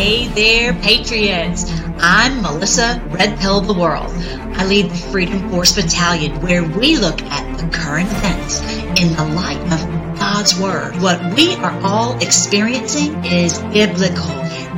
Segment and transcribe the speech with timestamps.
[0.00, 1.70] Hey there, Patriots.
[1.98, 4.10] I'm Melissa Red Pill of the World.
[4.56, 8.62] I lead the Freedom Force Battalion where we look at the current events
[8.98, 10.96] in the light of God's Word.
[11.02, 14.24] What we are all experiencing is biblical.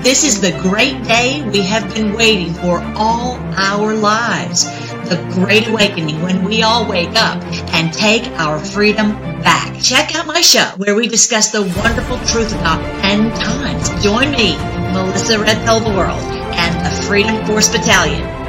[0.03, 4.65] This is the great day we have been waiting for all our lives.
[5.09, 7.41] The great awakening when we all wake up
[7.75, 9.13] and take our freedom
[9.43, 9.81] back.
[9.81, 13.89] Check out my show where we discuss the wonderful truth about end times.
[14.03, 14.57] Join me,
[14.93, 18.42] Melissa Red Pill the World, and the Freedom Force Battalion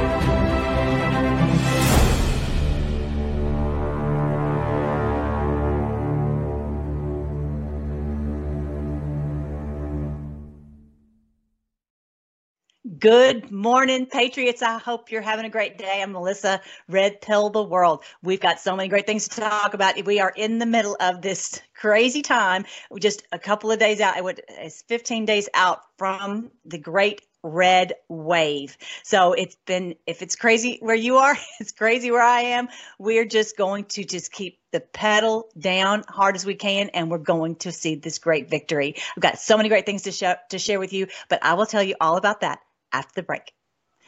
[13.04, 14.62] Good morning, Patriots.
[14.62, 16.00] I hope you're having a great day.
[16.00, 18.02] I'm Melissa Red Pill the World.
[18.22, 20.02] We've got so many great things to talk about.
[20.06, 22.64] We are in the middle of this crazy time.
[22.90, 24.14] We're just a couple of days out.
[24.48, 28.78] It's 15 days out from the great red wave.
[29.02, 32.68] So it's been, if it's crazy where you are, it's crazy where I am.
[32.98, 37.18] We're just going to just keep the pedal down hard as we can, and we're
[37.18, 38.94] going to see this great victory.
[39.14, 41.66] I've got so many great things to, show, to share with you, but I will
[41.66, 42.60] tell you all about that
[42.94, 43.52] after the break.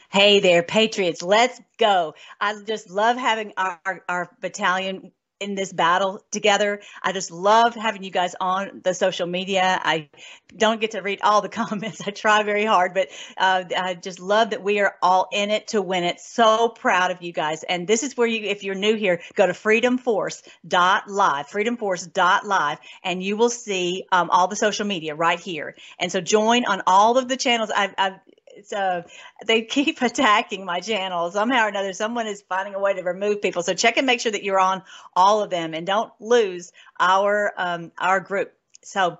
[0.09, 1.21] Hey there, Patriots.
[1.21, 2.15] Let's go.
[2.39, 6.81] I just love having our, our battalion in this battle together.
[7.03, 9.79] I just love having you guys on the social media.
[9.83, 10.09] I
[10.55, 12.01] don't get to read all the comments.
[12.07, 15.67] I try very hard, but uh, I just love that we are all in it
[15.69, 16.19] to win it.
[16.19, 17.63] So proud of you guys.
[17.63, 23.37] And this is where you, if you're new here, go to freedomforce.live, freedomforce.live, and you
[23.37, 25.75] will see um, all the social media right here.
[25.99, 27.69] And so join on all of the channels.
[27.75, 28.19] I've, I've
[28.65, 29.03] so
[29.45, 31.93] they keep attacking my channel somehow or another.
[31.93, 33.63] Someone is finding a way to remove people.
[33.63, 34.83] So check and make sure that you're on
[35.15, 38.53] all of them, and don't lose our um, our group.
[38.83, 39.19] So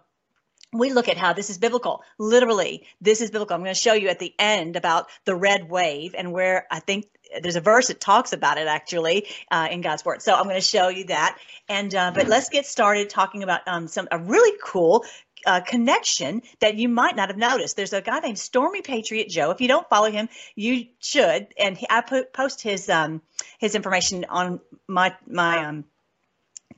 [0.73, 2.03] we look at how this is biblical.
[2.17, 3.55] Literally, this is biblical.
[3.55, 6.79] I'm going to show you at the end about the red wave and where I
[6.79, 7.05] think
[7.41, 10.21] there's a verse that talks about it actually uh, in God's word.
[10.21, 11.37] So I'm going to show you that.
[11.69, 15.05] And uh, but let's get started talking about um, some a really cool
[15.45, 17.75] uh, connection that you might not have noticed.
[17.75, 19.51] There's a guy named Stormy Patriot Joe.
[19.51, 21.47] If you don't follow him, you should.
[21.59, 23.21] And he, I put post his um,
[23.59, 25.85] his information on my my um,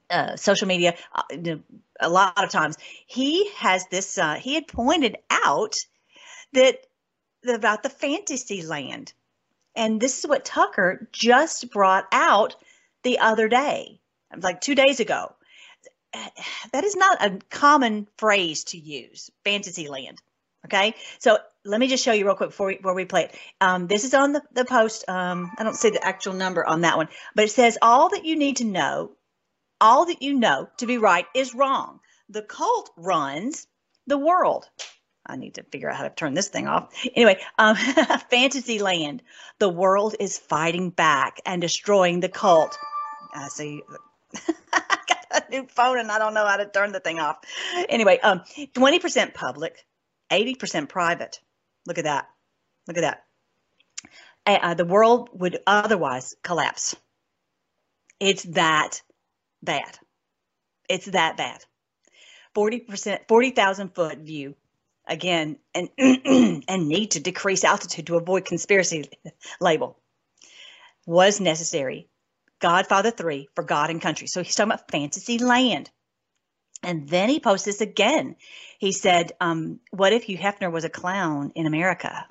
[0.10, 1.56] uh, social media uh,
[2.00, 2.78] a lot of times.
[3.08, 4.18] He has this.
[4.18, 5.76] Uh, he had pointed out
[6.54, 6.80] that
[7.48, 9.14] about the fantasy land,
[9.76, 12.56] and this is what Tucker just brought out
[13.04, 14.02] the other day,
[14.42, 15.34] like two days ago
[16.72, 20.22] that is not a common phrase to use, Fantasyland.
[20.66, 23.36] Okay, so let me just show you real quick before we, before we play it.
[23.62, 25.08] Um, this is on the, the post.
[25.08, 28.26] Um, I don't see the actual number on that one, but it says all that
[28.26, 29.12] you need to know,
[29.80, 32.02] all that you know to be right is wrong.
[32.28, 33.68] The cult runs
[34.06, 34.70] the world.
[35.26, 36.94] I need to figure out how to turn this thing off.
[37.16, 37.76] Anyway, um,
[38.30, 39.22] Fantasyland.
[39.60, 42.78] The world is fighting back and destroying the cult.
[43.34, 43.82] I see.
[45.50, 47.38] new phone and I don't know how to turn the thing off.
[47.90, 49.86] Anyway, um, 20% public,
[50.32, 51.40] 80% private.
[51.86, 52.28] Look at that.
[52.88, 53.24] Look at that.
[54.46, 56.96] Uh, the world would otherwise collapse.
[58.20, 59.02] It's that
[59.62, 59.98] bad.
[60.90, 61.64] It's that bad.
[62.56, 64.56] 40%, 40,000 foot view
[65.08, 69.10] again, and, and need to decrease altitude to avoid conspiracy
[69.62, 70.00] label
[71.06, 72.08] was necessary
[72.60, 74.28] Godfather 3 for God and Country.
[74.28, 75.90] So he's talking about fantasy land.
[76.84, 78.36] And then he posts this again.
[78.78, 82.26] He said, um, What if Hugh Hefner was a clown in America?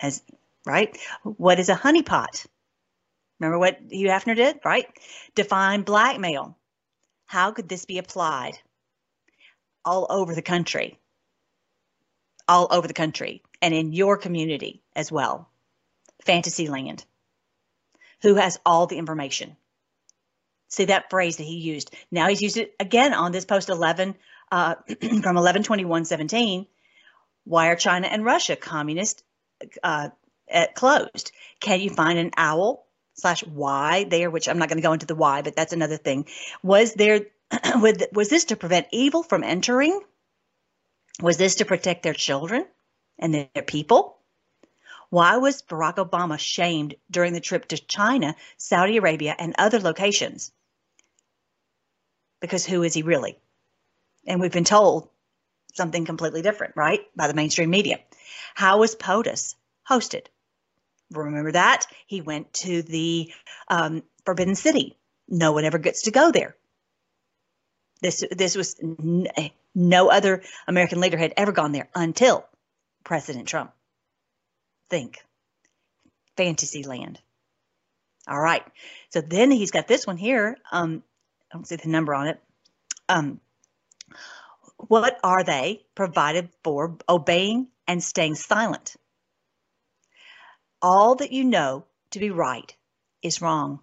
[0.00, 0.22] As
[0.64, 0.96] right?
[1.22, 2.46] What is a honeypot?
[3.40, 4.86] Remember what Hugh Hefner did, right?
[5.34, 6.56] Define blackmail.
[7.26, 8.58] How could this be applied
[9.84, 10.98] all over the country?
[12.46, 15.48] All over the country and in your community as well.
[16.24, 17.04] Fantasyland.
[18.22, 19.56] Who has all the information?
[20.68, 21.94] See that phrase that he used.
[22.10, 24.14] Now he's used it again on this post 11
[24.52, 26.66] uh, from 112117.
[27.44, 29.24] Why are China and Russia communist
[29.82, 30.10] uh,
[30.74, 31.32] closed?
[31.60, 34.30] Can you find an owl slash why there?
[34.30, 36.26] Which I'm not going to go into the why, but that's another thing.
[36.62, 37.22] Was there
[38.12, 39.98] was this to prevent evil from entering?
[41.22, 42.66] Was this to protect their children
[43.18, 44.18] and their people?
[45.10, 50.52] Why was Barack Obama shamed during the trip to China, Saudi Arabia, and other locations?
[52.40, 53.38] Because who is he really?
[54.26, 55.08] And we've been told
[55.74, 57.00] something completely different, right?
[57.16, 57.98] By the mainstream media.
[58.54, 59.54] How was POTUS
[59.88, 60.26] hosted?
[61.10, 61.86] Remember that?
[62.06, 63.32] He went to the
[63.68, 64.96] um, Forbidden City.
[65.28, 66.56] No one ever gets to go there.
[68.02, 69.28] This, this was n-
[69.74, 72.46] no other American leader had ever gone there until
[73.04, 73.72] President Trump.
[74.90, 75.18] think?
[76.36, 77.20] Fantasy land.
[78.28, 78.62] All right.
[79.10, 80.56] So then he's got this one here.
[80.70, 81.02] Um,
[81.50, 82.40] I don't see the number on it.
[83.08, 83.40] Um,
[84.76, 88.96] what are they provided for obeying and staying silent?
[90.80, 92.74] All that you know to be right
[93.22, 93.80] is wrong.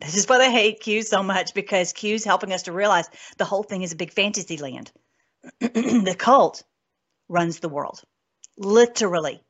[0.00, 3.08] This is why they hate Q so much because Q's helping us to realize
[3.38, 4.90] the whole thing is a big fantasy land.
[5.60, 6.64] the cult
[7.28, 8.02] runs the world,
[8.58, 9.40] literally,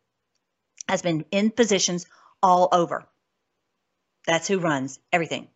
[0.88, 2.06] has been in positions
[2.42, 3.08] all over.
[4.26, 5.48] That's who runs everything.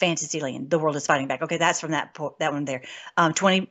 [0.00, 1.42] Fantasyland, the world is fighting back.
[1.42, 2.82] Okay, that's from that that one there.
[3.16, 3.68] Um, 20%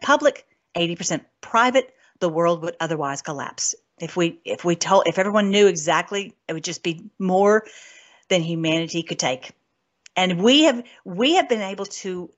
[0.00, 0.46] public,
[0.76, 1.94] 80% private.
[2.20, 6.34] The world would otherwise collapse if we if we told if everyone knew exactly.
[6.46, 7.64] It would just be more
[8.28, 9.52] than humanity could take.
[10.14, 12.30] And we have we have been able to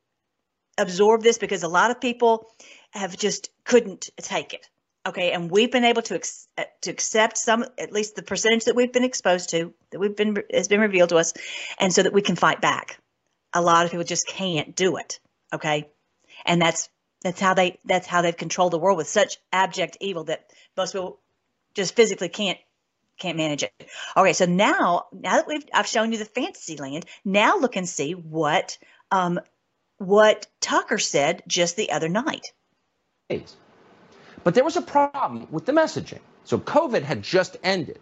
[0.78, 2.46] absorb this because a lot of people
[2.92, 4.68] have just couldn't take it.
[5.06, 6.48] Okay, and we've been able to ex-
[6.80, 10.42] to accept some, at least the percentage that we've been exposed to, that we've been
[10.50, 11.34] has been revealed to us,
[11.78, 12.98] and so that we can fight back.
[13.54, 15.20] A lot of people just can't do it.
[15.52, 15.88] Okay,
[16.44, 16.88] and that's
[17.22, 20.92] that's how they that's how they've controlled the world with such abject evil that most
[20.92, 21.20] people
[21.74, 22.58] just physically can't
[23.18, 23.72] can't manage it.
[24.16, 27.88] Okay, so now now that we've I've shown you the fantasy land, now look and
[27.88, 28.78] see what
[29.10, 29.40] um
[29.98, 32.52] what Tucker said just the other night.
[34.42, 36.20] But there was a problem with the messaging.
[36.44, 38.00] So COVID had just ended.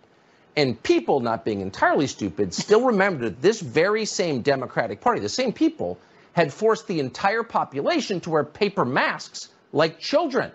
[0.57, 5.29] And people, not being entirely stupid, still remembered that this very same Democratic Party, the
[5.29, 5.99] same people,
[6.35, 10.51] had forced the entire population to wear paper masks like children,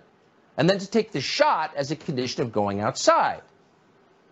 [0.58, 3.42] and then to take the shot as a condition of going outside.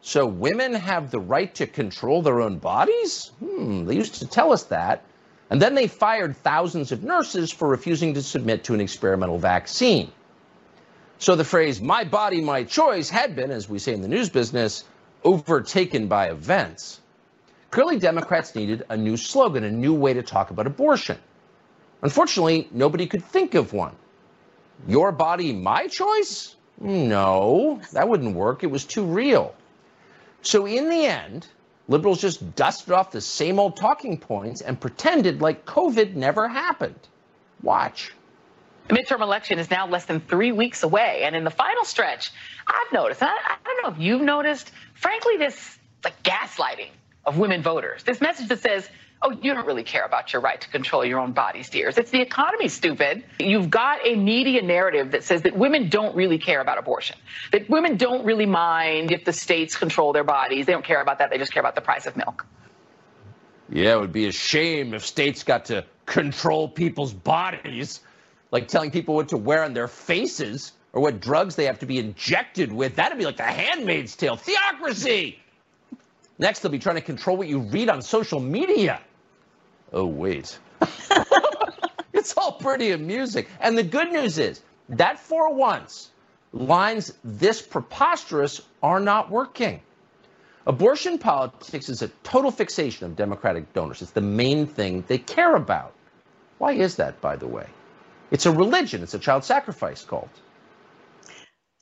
[0.01, 3.31] So women have the right to control their own bodies?
[3.39, 5.03] Hmm, they used to tell us that.
[5.49, 10.11] And then they fired thousands of nurses for refusing to submit to an experimental vaccine.
[11.17, 14.29] So the phrase, my body, my choice, had been, as we say in the news
[14.29, 14.83] business,
[15.25, 17.01] overtaken by events.
[17.71, 21.17] Clearly, Democrats needed a new slogan, a new way to talk about abortion.
[22.01, 23.95] Unfortunately, nobody could think of one.
[24.87, 26.55] Your body, my choice?
[26.79, 28.63] No, that wouldn't work.
[28.63, 29.55] It was too real.
[30.41, 31.47] So in the end,
[31.87, 36.99] liberals just dusted off the same old talking points and pretended like COVID never happened.
[37.63, 38.13] Watch.
[38.87, 41.21] The midterm election is now less than three weeks away.
[41.23, 42.31] And in the final stretch,
[42.67, 46.89] I've noticed, I, I don't know if you've noticed, frankly, this like gaslighting
[47.25, 48.03] of women voters.
[48.03, 48.87] This message that says,
[49.23, 51.97] oh, you don't really care about your right to control your own bodies, dears.
[51.97, 53.23] It's the economy, stupid.
[53.39, 57.17] You've got a media narrative that says that women don't really care about abortion,
[57.51, 60.67] that women don't really mind if the states control their bodies.
[60.67, 61.31] They don't care about that.
[61.31, 62.45] They just care about the price of milk.
[63.69, 68.01] Yeah, it would be a shame if states got to control people's bodies
[68.55, 71.85] like telling people what to wear on their faces or what drugs they have to
[71.85, 72.95] be injected with.
[72.95, 74.37] That'd be like the handmaid's tale.
[74.37, 75.37] Theocracy!
[76.39, 79.01] Next, they'll be trying to control what you read on social media.
[79.91, 80.57] Oh, wait.
[82.13, 83.45] it's all pretty amusing.
[83.59, 86.11] And the good news is that for once,
[86.53, 89.81] lines this preposterous are not working.
[90.65, 94.01] Abortion politics is a total fixation of Democratic donors.
[94.01, 95.93] It's the main thing they care about.
[96.57, 97.67] Why is that, by the way?
[98.35, 99.01] It's a religion.
[99.01, 100.27] It's a child sacrifice cult.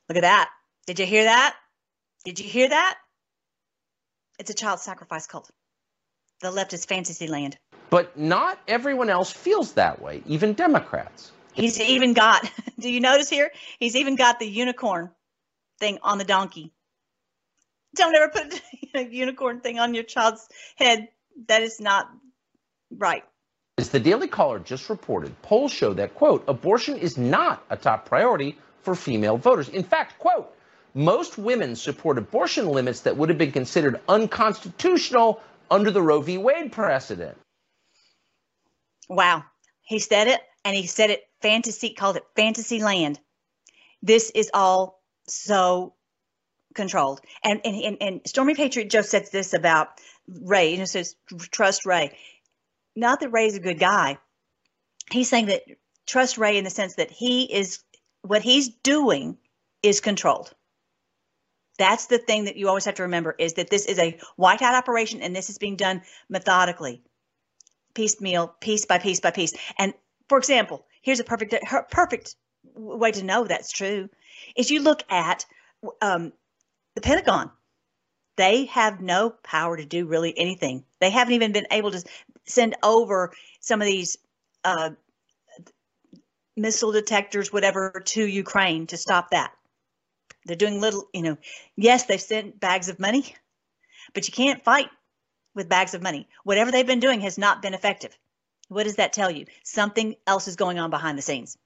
[0.07, 0.51] Look at that.
[0.85, 1.55] Did you hear that?
[2.25, 3.00] Did you hear that?
[4.38, 5.50] It's a child sacrifice cult.
[6.41, 7.57] The left is fantasy land.
[7.89, 11.31] But not everyone else feels that way, even Democrats.
[11.53, 12.48] He's even got,
[12.79, 13.50] do you notice here?
[13.79, 15.10] He's even got the unicorn
[15.79, 16.72] thing on the donkey.
[17.95, 18.62] Don't ever put
[18.93, 21.07] a unicorn thing on your child's head.
[21.48, 22.12] That is not
[22.91, 23.24] right.
[23.80, 28.06] As the Daily Caller just reported, polls show that, quote, abortion is not a top
[28.06, 29.68] priority for female voters.
[29.70, 30.56] In fact, quote,
[30.94, 36.38] most women support abortion limits that would have been considered unconstitutional under the Roe v.
[36.38, 37.36] Wade precedent.
[39.10, 39.44] Wow.
[39.82, 43.20] He said it, and he said it fantasy, called it fantasy land.
[44.03, 45.96] This is all so
[46.75, 47.22] controlled.
[47.44, 51.15] And and, and, Stormy Patriot Joe said this about Ray, you know, says
[51.51, 52.15] trust Ray
[52.95, 54.17] not that Ray's a good guy.
[55.12, 55.63] He's saying that
[56.05, 57.79] trust Ray in the sense that he is
[58.21, 59.38] what he's doing
[59.81, 60.53] is controlled.
[61.77, 64.62] That's the thing that you always have to remember is that this is a white
[64.62, 67.01] hat operation and this is being done methodically,
[67.95, 69.53] piecemeal, piece by piece by piece.
[69.77, 69.93] And
[70.29, 71.55] for example, here's a perfect
[71.89, 72.35] perfect
[72.75, 74.09] way to know that's true
[74.55, 75.45] is you look at
[76.01, 76.31] um,
[76.95, 77.51] the Pentagon.
[78.35, 80.85] They have no power to do really anything.
[80.99, 82.03] They haven't even been able to
[82.45, 84.17] send over some of these
[84.63, 84.91] uh,
[86.55, 89.53] missile detectors, whatever, to Ukraine to stop that.
[90.45, 91.37] They're doing little, you know,
[91.75, 93.35] yes, they've sent bags of money,
[94.13, 94.89] but you can't fight
[95.55, 96.27] with bags of money.
[96.43, 98.17] Whatever they've been doing has not been effective.
[98.67, 99.45] What does that tell you?
[99.63, 101.57] Something else is going on behind the scenes.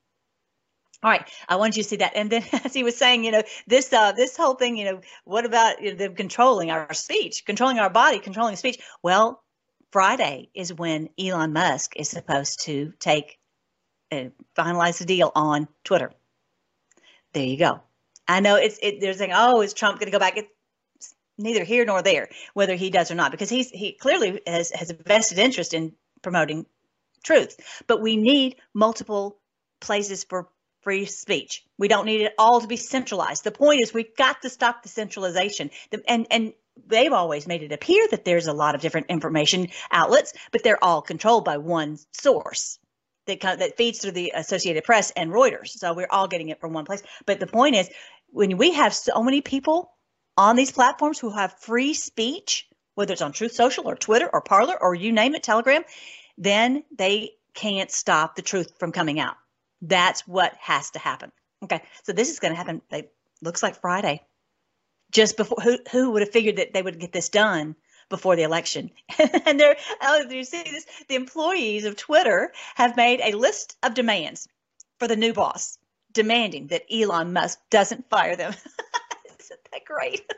[1.03, 2.13] All right, I wanted you to see that.
[2.15, 5.01] And then, as he was saying, you know, this uh, this whole thing, you know,
[5.25, 8.79] what about you know, them controlling our speech, controlling our body, controlling speech?
[9.03, 9.43] Well,
[9.91, 13.39] Friday is when Elon Musk is supposed to take
[14.11, 16.11] and finalize the deal on Twitter.
[17.33, 17.81] There you go.
[18.27, 20.37] I know it's it, they're saying, oh, is Trump going to go back?
[20.37, 24.71] It's neither here nor there whether he does or not because he's he clearly has
[24.71, 26.65] has a vested interest in promoting
[27.23, 27.83] truth.
[27.85, 29.37] But we need multiple
[29.79, 30.49] places for
[30.87, 31.65] free speech.
[31.77, 33.43] We don't need it all to be centralized.
[33.43, 35.69] The point is we've got to stop the centralization.
[36.07, 36.53] And and
[36.85, 40.81] they've always made it appear that there's a lot of different information outlets, but they're
[40.81, 42.79] all controlled by one source
[43.25, 45.71] that that feeds through the Associated Press and Reuters.
[45.71, 47.03] So we're all getting it from one place.
[47.25, 47.89] But the point is,
[48.29, 49.91] when we have so many people
[50.37, 52.65] on these platforms who have free speech,
[52.95, 55.83] whether it's on Truth Social or Twitter or Parler or you name it, Telegram,
[56.37, 59.35] then they can't stop the truth from coming out.
[59.81, 61.31] That's what has to happen.
[61.63, 62.81] Okay, so this is going to happen.
[62.91, 64.21] It looks like Friday.
[65.11, 67.75] Just before, who who would have figured that they would get this done
[68.09, 68.91] before the election?
[69.45, 70.85] and there, oh, you see this?
[71.07, 74.47] The employees of Twitter have made a list of demands
[74.99, 75.77] for the new boss,
[76.11, 78.51] demanding that Elon Musk doesn't fire them.
[79.39, 80.29] Isn't that great?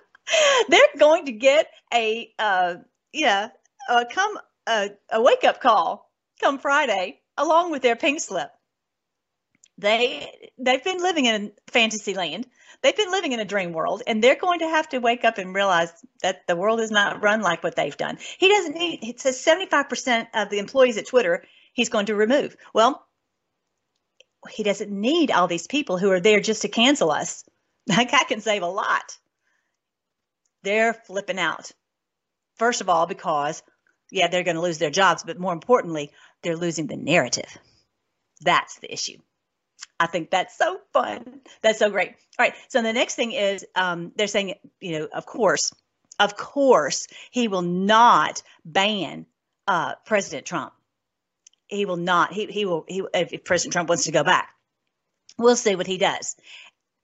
[0.68, 2.76] They're going to get a uh,
[3.12, 3.50] yeah,
[3.88, 6.10] uh, come uh, a wake up call
[6.40, 8.50] come Friday along with their pink slip
[9.80, 12.46] they they've been living in fantasy land.
[12.82, 15.38] They've been living in a dream world and they're going to have to wake up
[15.38, 18.18] and realize that the world is not run like what they've done.
[18.38, 22.56] He doesn't need it says 75% of the employees at twitter he's going to remove.
[22.74, 23.06] Well
[24.48, 27.44] he doesn't need all these people who are there just to cancel us.
[27.86, 29.16] That guy can save a lot.
[30.62, 31.72] They're flipping out.
[32.56, 33.62] First of all because
[34.10, 37.58] yeah they're going to lose their jobs but more importantly they're losing the narrative.
[38.42, 39.18] That's the issue
[40.00, 41.42] I think that's so fun.
[41.60, 42.08] That's so great.
[42.08, 42.54] All right.
[42.68, 45.72] So the next thing is um, they're saying, you know, of course,
[46.18, 49.26] of course, he will not ban
[49.68, 50.72] uh, President Trump.
[51.68, 52.32] He will not.
[52.32, 52.86] He he will.
[52.88, 54.54] He if President Trump wants to go back,
[55.38, 56.34] we'll see what he does.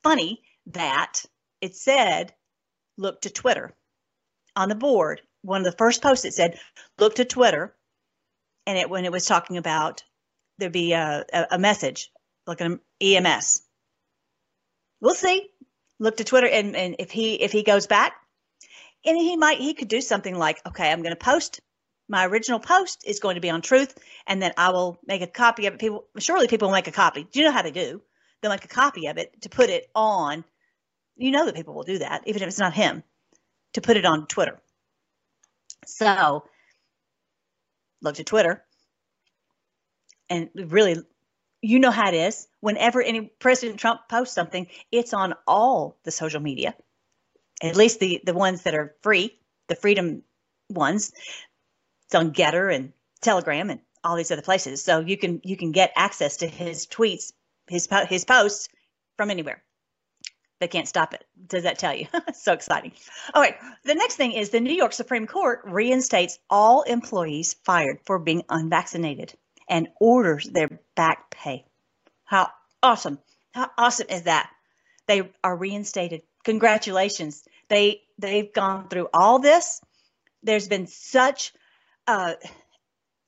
[0.03, 1.23] Funny that
[1.61, 2.33] it said,
[2.97, 3.75] look to Twitter
[4.57, 5.21] on the board.
[5.43, 6.59] One of the first posts it said,
[6.99, 7.75] look to Twitter,
[8.67, 10.03] and it when it was talking about
[10.59, 12.11] there'd be a, a, a message
[12.47, 13.61] like an EBS.
[15.01, 15.49] We'll see.
[15.99, 18.15] Look to Twitter, and, and if he if he goes back,
[19.05, 21.61] and he might he could do something like, okay, I'm going to post
[22.09, 25.27] my original post is going to be on Truth, and then I will make a
[25.27, 25.81] copy of it.
[25.81, 27.27] People surely people will make a copy.
[27.31, 28.03] Do you know how they do?
[28.41, 30.45] They'll make a copy of it to put it on.
[31.17, 33.03] You know that people will do that, even if it's not him,
[33.73, 34.61] to put it on Twitter.
[35.87, 36.45] So
[38.03, 38.63] look to Twitter
[40.29, 40.97] and really
[41.67, 42.47] you know how it is.
[42.61, 46.75] Whenever any President Trump posts something, it's on all the social media,
[47.63, 50.23] at least the the ones that are free, the freedom
[50.71, 51.13] ones.
[52.07, 54.83] It's on Gettr and Telegram and all these other places.
[54.83, 57.33] So you can you can get access to his tweets,
[57.67, 58.69] his his posts
[59.17, 59.63] from anywhere.
[60.61, 61.25] They can't stop it.
[61.49, 62.07] Does that tell you?
[62.35, 62.93] so exciting.
[63.35, 63.57] All right.
[63.85, 68.43] The next thing is the New York Supreme Court reinstates all employees fired for being
[68.49, 69.35] unvaccinated
[69.69, 71.65] and orders their back pay.
[72.25, 72.49] How
[72.83, 73.19] awesome!
[73.53, 74.51] How awesome is that?
[75.07, 76.23] They are reinstated.
[76.45, 77.43] Congratulations.
[77.69, 79.81] They they've gone through all this.
[80.43, 81.53] There's been such
[82.07, 82.35] uh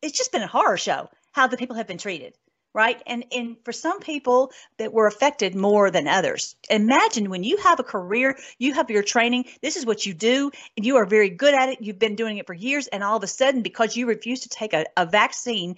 [0.02, 2.34] it's just been a horror show how the people have been treated
[2.74, 3.02] right?
[3.06, 6.56] And and for some people that were affected more than others.
[6.70, 10.50] Imagine when you have a career, you have your training, this is what you do,
[10.76, 11.80] and you are very good at it.
[11.80, 14.48] You've been doing it for years, and all of a sudden, because you refuse to
[14.48, 15.76] take a, a vaccine,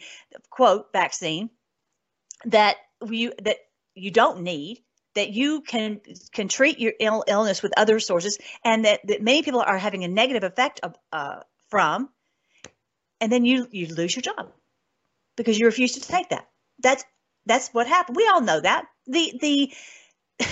[0.50, 1.50] quote, vaccine,
[2.46, 2.76] that
[3.08, 3.58] you that
[3.94, 4.82] you don't need,
[5.14, 6.00] that you can
[6.32, 10.04] can treat your Ill, illness with other sources, and that, that many people are having
[10.04, 12.08] a negative effect of, uh, from,
[13.20, 14.52] and then you you lose your job
[15.36, 16.46] because you refuse to take that
[16.82, 17.04] that's
[17.46, 18.16] that's what happened.
[18.16, 18.86] We all know that.
[19.06, 19.72] The the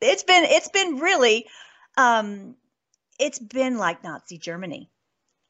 [0.00, 1.46] it's been it's been really
[1.96, 2.56] um
[3.18, 4.90] it's been like Nazi Germany.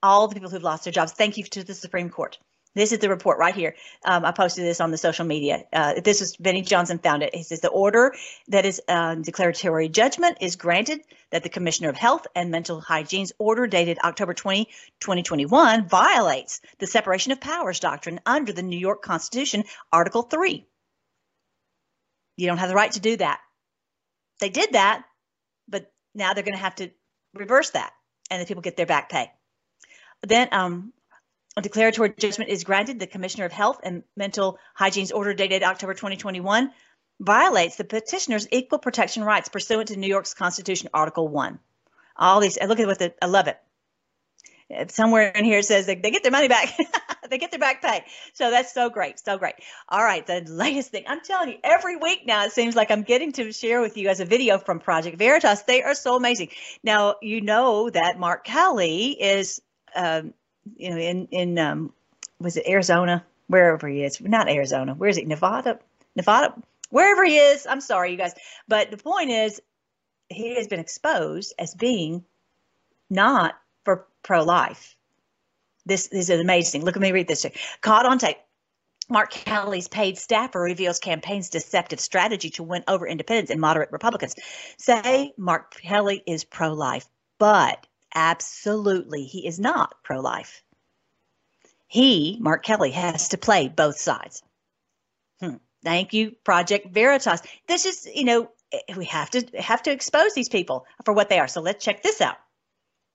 [0.02, 1.12] All the people who've lost their jobs.
[1.12, 2.38] Thank you to the Supreme Court.
[2.76, 3.74] This is the report right here.
[4.04, 5.64] Um, I posted this on the social media.
[5.72, 7.34] Uh, this is Benny Johnson found it.
[7.34, 8.14] He says the order
[8.48, 13.32] that is uh, declaratory judgment is granted that the Commissioner of Health and Mental Hygiene's
[13.38, 14.66] order dated October 20,
[15.00, 20.66] 2021 violates the separation of powers doctrine under the New York Constitution, Article 3.
[22.36, 23.40] You don't have the right to do that.
[24.40, 25.02] they did that,
[25.66, 26.90] but now they're going to have to
[27.32, 27.94] reverse that,
[28.30, 29.32] and the people get their back pay.
[30.22, 30.92] Then um,
[31.56, 32.98] a declaratory judgment is granted.
[32.98, 36.70] The Commissioner of Health and Mental Hygiene's order dated October 2021
[37.18, 41.58] violates the petitioner's equal protection rights pursuant to New York's Constitution, Article 1.
[42.18, 43.58] All these, look at what the, I love it.
[44.90, 46.76] Somewhere in here it says they, they get their money back.
[47.30, 48.04] they get their back pay.
[48.34, 49.18] So that's so great.
[49.20, 49.54] So great.
[49.88, 50.26] All right.
[50.26, 53.52] The latest thing I'm telling you, every week now, it seems like I'm getting to
[53.52, 55.62] share with you guys a video from Project Veritas.
[55.62, 56.48] They are so amazing.
[56.82, 59.62] Now, you know that Mark Kelly is,
[59.94, 60.34] um,
[60.76, 61.92] you know, in, in, um,
[62.38, 63.24] was it Arizona?
[63.48, 64.94] Wherever he is, not Arizona.
[64.94, 65.26] Where is it?
[65.28, 65.78] Nevada?
[66.16, 66.54] Nevada?
[66.90, 67.66] Wherever he is.
[67.66, 68.34] I'm sorry, you guys.
[68.66, 69.60] But the point is,
[70.28, 72.24] he has been exposed as being
[73.08, 73.54] not
[73.84, 74.96] for pro life.
[75.84, 76.84] This, this is amazing.
[76.84, 77.46] Look at me read this.
[77.80, 78.38] Caught on tape.
[79.08, 84.34] Mark Kelly's paid staffer reveals campaign's deceptive strategy to win over independents and moderate Republicans.
[84.78, 87.06] Say Mark Kelly is pro life,
[87.38, 90.62] but absolutely he is not pro life.
[91.86, 94.42] He, Mark Kelly, has to play both sides.
[95.38, 95.56] Hmm.
[95.84, 97.42] Thank you, Project Veritas.
[97.68, 98.50] This is, you know,
[98.96, 101.46] we have to have to expose these people for what they are.
[101.46, 102.36] So let's check this out.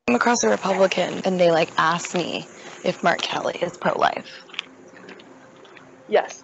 [0.08, 2.48] I'm across a Republican and they like asked me
[2.86, 4.46] if Mark Kelly is pro life.
[6.08, 6.44] Yes.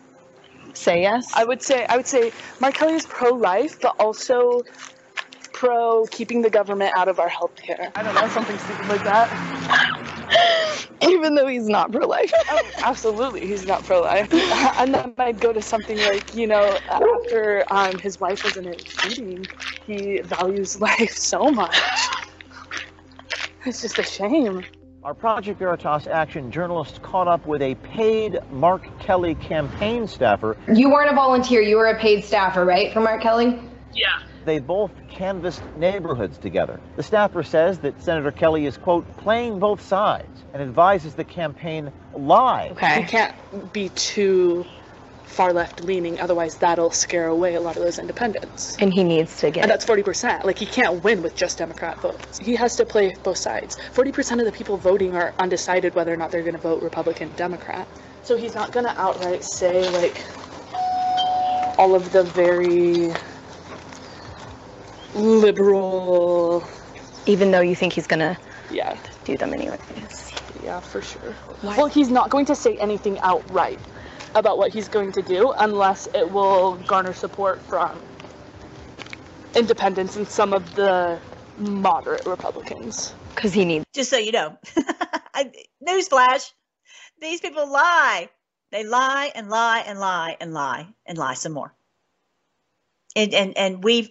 [0.73, 1.31] Say yes.
[1.33, 4.63] I would say I would say Mark Kelly is pro life, but also
[5.57, 7.91] pro keeping the government out of our healthcare.
[7.95, 10.87] I don't know, something stupid like that.
[11.01, 12.31] Even though he's not pro life.
[12.51, 14.31] oh, absolutely, he's not pro life.
[14.77, 18.67] and then I'd go to something like, you know, after um, his wife was in
[18.67, 19.47] a shooting,
[19.87, 21.75] he values life so much.
[23.65, 24.63] It's just a shame.
[25.01, 30.55] Our Project Veritas Action journalist caught up with a paid Mark Kelly campaign staffer.
[30.71, 33.59] You weren't a volunteer, you were a paid staffer, right, for Mark Kelly?
[33.93, 34.21] Yeah.
[34.47, 36.79] They both canvassed neighborhoods together.
[36.95, 41.91] The staffer says that Senator Kelly is, quote, playing both sides and advises the campaign
[42.13, 42.69] lie.
[42.71, 43.01] Okay.
[43.01, 44.65] He can't be too
[45.25, 48.77] far left leaning, otherwise that'll scare away a lot of those independents.
[48.79, 49.63] And he needs to get.
[49.63, 50.45] And that's 40%.
[50.45, 52.39] Like, he can't win with just Democrat votes.
[52.39, 53.75] He has to play both sides.
[53.93, 57.29] 40% of the people voting are undecided whether or not they're going to vote Republican,
[57.35, 57.85] Democrat.
[58.23, 60.23] So he's not going to outright say, like,
[61.77, 63.11] all of the very
[65.17, 66.63] liberal.
[67.25, 68.37] Even though you think he's gonna
[68.69, 69.79] Yeah, do them anyways.
[70.63, 71.35] yeah, for sure.
[71.63, 73.79] Well, he's not going to say anything outright
[74.35, 77.99] about what he's going to do unless it will garner support from
[79.55, 81.19] independents and some of the
[81.57, 83.13] moderate Republicans.
[83.35, 83.85] Because he needs.
[83.93, 84.57] Just so you know,
[85.87, 86.51] newsflash:
[87.19, 88.29] these people lie.
[88.71, 91.73] They lie and lie and lie and lie and lie some more.
[93.15, 94.09] And and and we've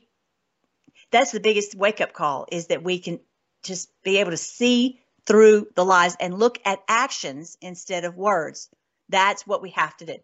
[1.11, 3.21] that's the biggest wake up call is that we can
[3.62, 8.69] just be able to see through the lies and look at actions instead of words.
[9.09, 10.16] That's what we have to do.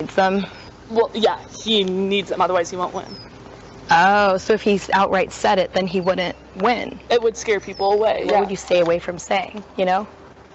[0.00, 0.46] needs them.
[0.90, 3.06] Well, yeah, he needs them, otherwise he won't win.
[3.90, 6.98] Oh, so if he's outright said it, then he wouldn't win.
[7.10, 8.24] It would scare people away.
[8.24, 8.40] What yeah.
[8.40, 9.62] would you stay away from saying?
[9.76, 10.06] You know,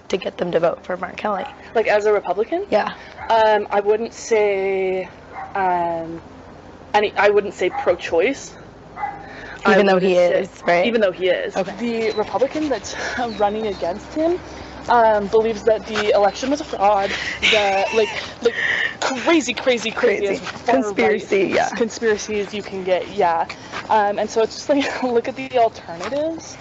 [0.08, 1.44] to get them to vote for Mark Kelly.
[1.74, 2.66] like as a Republican?
[2.70, 2.94] Yeah.
[3.28, 5.08] Um, I wouldn't say
[5.54, 6.20] um,
[6.92, 7.12] any.
[7.16, 8.54] I wouldn't say pro-choice.
[8.54, 8.59] I
[9.68, 10.86] Even though would he say- is, right?
[10.86, 11.56] Even though he is.
[11.56, 11.74] Okay.
[11.76, 12.94] The Republican that's
[13.38, 14.38] running against him
[14.88, 17.10] um, believes that the election was a fraud.
[17.52, 18.08] That like
[18.42, 18.54] like
[19.00, 20.46] crazy, crazy, crazy, Crazy.
[20.66, 21.68] Conspiracy, right yeah.
[21.70, 23.46] Conspiracy as you can get, yeah.
[23.88, 26.56] Um, and so it's just like look at the alternatives,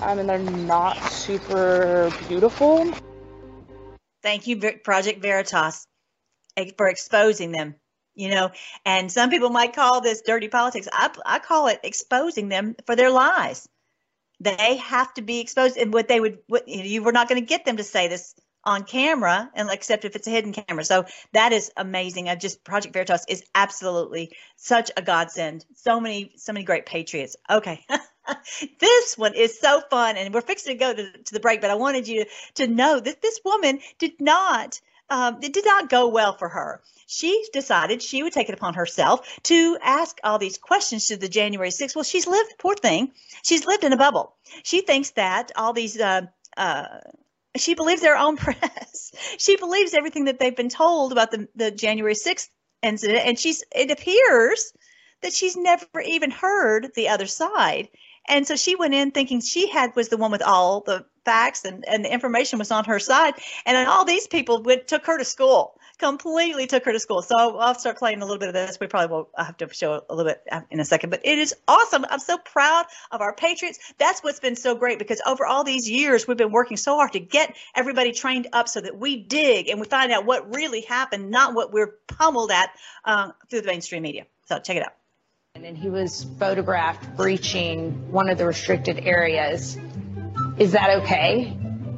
[0.00, 2.92] um, and they're not super beautiful.
[4.22, 5.86] Thank you, Project Veritas,
[6.56, 7.76] eh, for exposing them.
[8.18, 8.50] You know,
[8.84, 10.88] and some people might call this dirty politics.
[10.92, 13.68] I, I call it exposing them for their lies.
[14.40, 17.46] They have to be exposed, and what they would, what you, were not going to
[17.46, 20.84] get them to say this on camera, and except if it's a hidden camera.
[20.84, 22.28] So that is amazing.
[22.28, 25.64] I just Project Veritas is absolutely such a godsend.
[25.76, 27.36] So many, so many great patriots.
[27.48, 27.86] Okay.
[28.80, 31.60] this one is so fun, and we're fixing to go to, to the break.
[31.60, 34.80] But I wanted you to know that this woman did not.
[35.10, 36.82] Um, it did not go well for her.
[37.06, 41.28] She decided she would take it upon herself to ask all these questions to the
[41.28, 41.96] January 6th.
[41.96, 44.36] Well, she's lived, poor thing, she's lived in a bubble.
[44.62, 46.22] She thinks that all these, uh,
[46.56, 46.84] uh,
[47.56, 49.12] she believes their own press.
[49.38, 52.48] she believes everything that they've been told about the, the January 6th
[52.82, 53.22] incident.
[53.24, 54.72] And she's, it appears
[55.22, 57.88] that she's never even heard the other side.
[58.28, 61.64] And so she went in thinking she had was the one with all the facts
[61.64, 63.34] and, and the information was on her side.
[63.66, 67.22] And all these people went took her to school completely took her to school.
[67.22, 68.78] So I'll, I'll start playing a little bit of this.
[68.80, 71.38] We probably will I'll have to show a little bit in a second, but it
[71.38, 72.04] is awesome.
[72.08, 73.78] I'm so proud of our Patriots.
[73.98, 77.12] That's what's been so great because over all these years, we've been working so hard
[77.12, 80.82] to get everybody trained up so that we dig and we find out what really
[80.82, 82.70] happened, not what we're pummeled at
[83.04, 84.26] uh, through the mainstream media.
[84.46, 84.97] So check it out.
[85.64, 89.76] And he was photographed breaching one of the restricted areas.
[90.56, 91.46] Is that okay?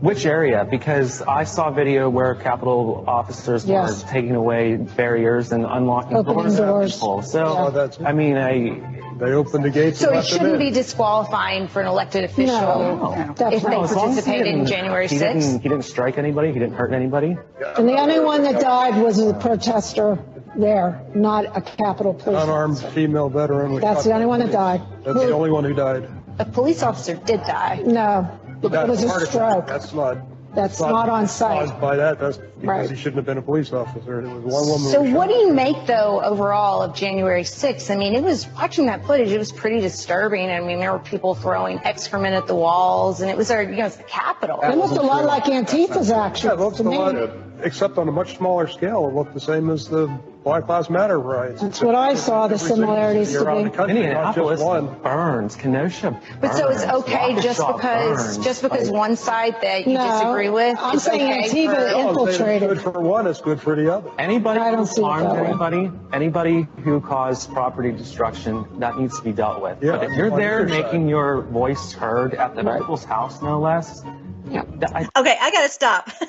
[0.01, 0.67] Which area?
[0.69, 4.03] Because I saw video where Capitol officers Yes.
[4.03, 6.59] were taking away barriers and unlocking Opening doors.
[6.61, 6.95] at doors.
[6.95, 7.23] people.
[7.23, 7.71] So,
[8.01, 8.09] Yeah.
[8.09, 8.81] I mean, I,
[9.21, 13.13] They opened the gates So and it shouldn't be disqualifying for an elected official No,
[13.31, 13.59] if definitely.
[13.71, 16.17] they No, as long as he participated in didn't- January he Didn't, he didn't strike
[16.17, 16.51] anybody.
[16.55, 17.37] He didn't hurt anybody.
[17.77, 20.19] And the only one that died was a protester
[20.57, 22.43] there, not a Capitol police.
[22.43, 23.73] Unarmed female veteran.
[23.73, 24.83] was That's the only one that died.
[25.05, 26.09] That's the only one who died.
[26.39, 27.83] A police officer did die.
[27.85, 28.29] No,
[28.63, 29.67] it That's was a part of stroke.
[29.67, 30.19] That's not.
[30.53, 31.69] That's not on site.
[31.69, 32.83] Caused by that, that's Right.
[32.83, 34.21] because he shouldn't have been a police officer.
[34.21, 34.91] It was one woman.
[34.91, 35.41] So who was what do shot.
[35.43, 37.89] you make though overall of January 6th?
[37.89, 39.31] I mean, it was watching that footage.
[39.31, 40.51] It was pretty disturbing.
[40.51, 43.77] I mean, there were people throwing excrement at the walls, and it was our, you
[43.77, 44.59] know, it's the Capitol.
[44.65, 47.29] It looked a lot like Antifa's Yeah, actions it looks a lot, me.
[47.63, 50.07] Except on a much smaller scale, it looked the same as the
[50.43, 51.61] Black Lives Matter riots.
[51.61, 53.65] That's what I saw, the similarities to around me.
[53.65, 54.05] the country, not
[54.39, 54.99] Indianapolis just one.
[55.03, 55.55] burns.
[55.57, 57.05] Kenosha But so it's burns.
[57.05, 58.45] okay just because burns.
[58.45, 61.75] just because Like, one side that you No, disagree with, I'm it's saying okay Antifa
[61.75, 62.71] for- No, I'm saying infiltrated.
[62.71, 64.11] It's good for one, it's good for the other.
[64.19, 69.33] Anybody I don't who harmed anybody, anybody who caused property destruction, that needs to be
[69.33, 69.83] dealt with.
[69.83, 70.85] Yeah, but if you're on there either side.
[70.85, 74.03] making your voice heard at the people's house, no less,
[74.49, 74.63] Yeah.
[74.95, 76.11] I, Okay, I gotta stop.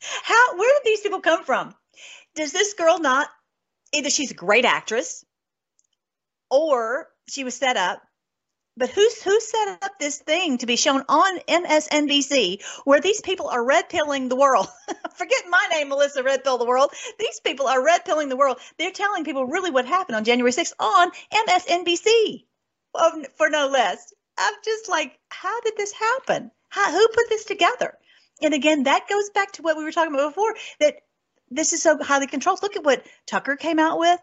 [0.00, 0.56] How?
[0.56, 1.74] Where did these people come from?
[2.34, 3.28] Does this girl not?
[3.92, 5.24] Either she's a great actress,
[6.50, 8.02] or she was set up.
[8.76, 13.48] But who's who set up this thing to be shown on MSNBC where these people
[13.48, 14.68] are red pilling the world?
[15.16, 16.92] Forget my name, Melissa Red Pill the World.
[17.18, 18.58] These people are red pilling the world.
[18.78, 22.44] They're telling people really what happened on January 6th on MSNBC,
[23.36, 24.12] for no less.
[24.38, 26.52] I'm just like, how did this happen?
[26.68, 27.98] How, who put this together?
[28.42, 30.96] And again, that goes back to what we were talking about before that
[31.50, 32.62] this is so highly controlled.
[32.62, 34.20] Look at what Tucker came out with.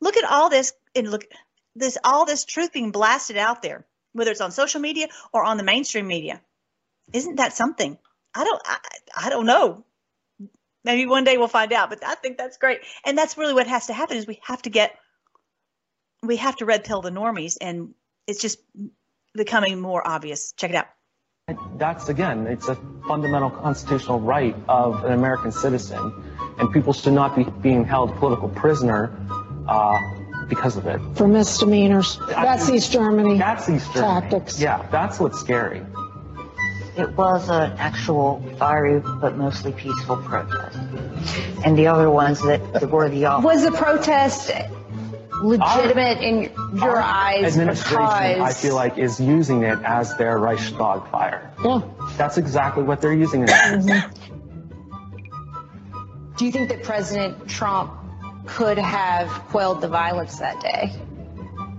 [0.00, 1.24] Look at all this and look
[1.76, 5.56] this all this truth being blasted out there, whether it's on social media or on
[5.56, 6.40] the mainstream media.
[7.12, 7.98] Isn't that something?
[8.34, 8.78] I don't I,
[9.26, 9.84] I don't know.
[10.82, 12.80] Maybe one day we'll find out, but I think that's great.
[13.04, 14.96] And that's really what has to happen is we have to get
[16.22, 17.94] we have to red pill the normies and
[18.26, 18.58] it's just
[19.34, 20.52] becoming more obvious.
[20.52, 20.86] Check it out.
[21.76, 26.12] That's again, it's a fundamental constitutional right of an American citizen,
[26.58, 29.16] and people should not be being held political prisoner
[29.68, 29.98] uh,
[30.48, 31.00] because of it.
[31.14, 32.18] For misdemeanors.
[32.28, 33.38] That's East Germany.
[33.38, 34.20] That's East Germany.
[34.20, 34.60] Tactics.
[34.60, 35.82] Yeah, that's what's scary.
[36.96, 40.76] It was an actual fiery but mostly peaceful protest.
[41.64, 43.46] And the other ones that, that were the opposite.
[43.46, 44.50] Was the protest
[45.42, 51.10] legitimate in your Our eyes administration, I feel like, is using it as their Reichstag
[51.10, 51.52] fire.
[51.64, 51.80] Yeah.
[52.16, 53.86] That's exactly what they're using it as.
[53.86, 54.26] Mm-hmm.
[56.36, 57.92] do you think that President Trump
[58.46, 60.92] could have quelled the violence that day?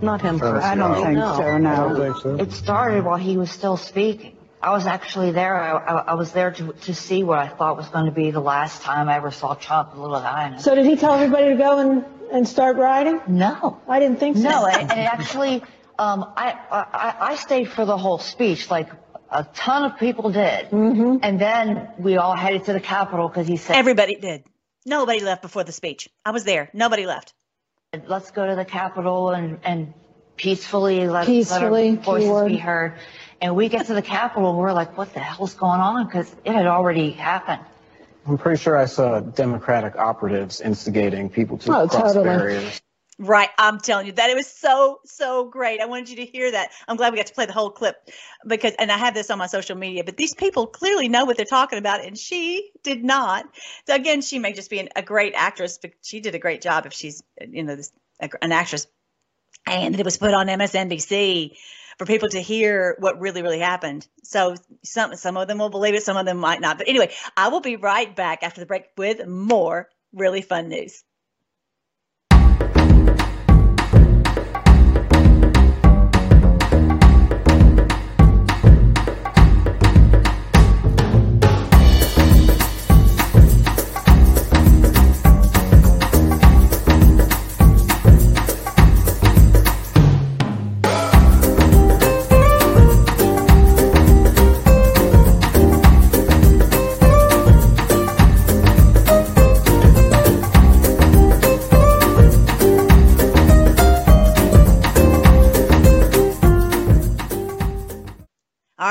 [0.00, 0.64] Not him personally.
[0.64, 1.96] I don't think so, no.
[1.96, 2.34] think so.
[2.36, 4.36] It started while he was still speaking.
[4.60, 5.56] I was actually there.
[5.56, 8.30] I, I, I was there to, to see what I thought was going to be
[8.30, 10.60] the last time I ever saw Trump in Little Diana.
[10.60, 13.20] So did he tell everybody to go and, and start riding?
[13.28, 13.80] no.
[13.88, 14.42] I didn't think so.
[14.44, 15.62] No, and, and actually,
[15.98, 18.88] um, I, I I stayed for the whole speech, like
[19.30, 21.16] a ton of people did, Mm-hmm.
[21.22, 24.44] and then we all headed to the Capitol because he said, Everybody did.
[24.84, 26.08] Nobody left before the speech.
[26.24, 26.68] I was there.
[26.72, 27.32] Nobody left.
[28.06, 29.92] "Let's go to the Capitol and and
[30.36, 32.48] peacefully let, Peacefully, let our voices keyword.
[32.48, 32.94] be heard."
[33.40, 36.34] And we get to the Capitol, and we're like, "What the hell's going on?" Because
[36.44, 37.62] it had already happened.
[38.26, 42.24] I'm pretty sure I saw Democratic operatives instigating people to Oh, cross totally.
[42.24, 42.80] barriers.
[43.18, 43.50] Right.
[43.58, 45.80] I'm telling you that it was so, so great.
[45.80, 46.70] I wanted you to hear that.
[46.88, 47.96] I'm glad we got to play the whole clip
[48.46, 51.36] because, and I have this on my social media, but these people clearly know what
[51.36, 53.44] they're talking about and she did not.
[53.86, 56.62] So again, she may just be an, a great actress, but she did a great
[56.62, 58.86] job if she's, you know, this, an actress.
[59.66, 61.56] And it was put on MSNBC
[61.98, 64.06] for people to hear what really, really happened.
[64.22, 66.78] So some, some of them will believe it, some of them might not.
[66.78, 71.02] But anyway, I will be right back after the break with more really fun news.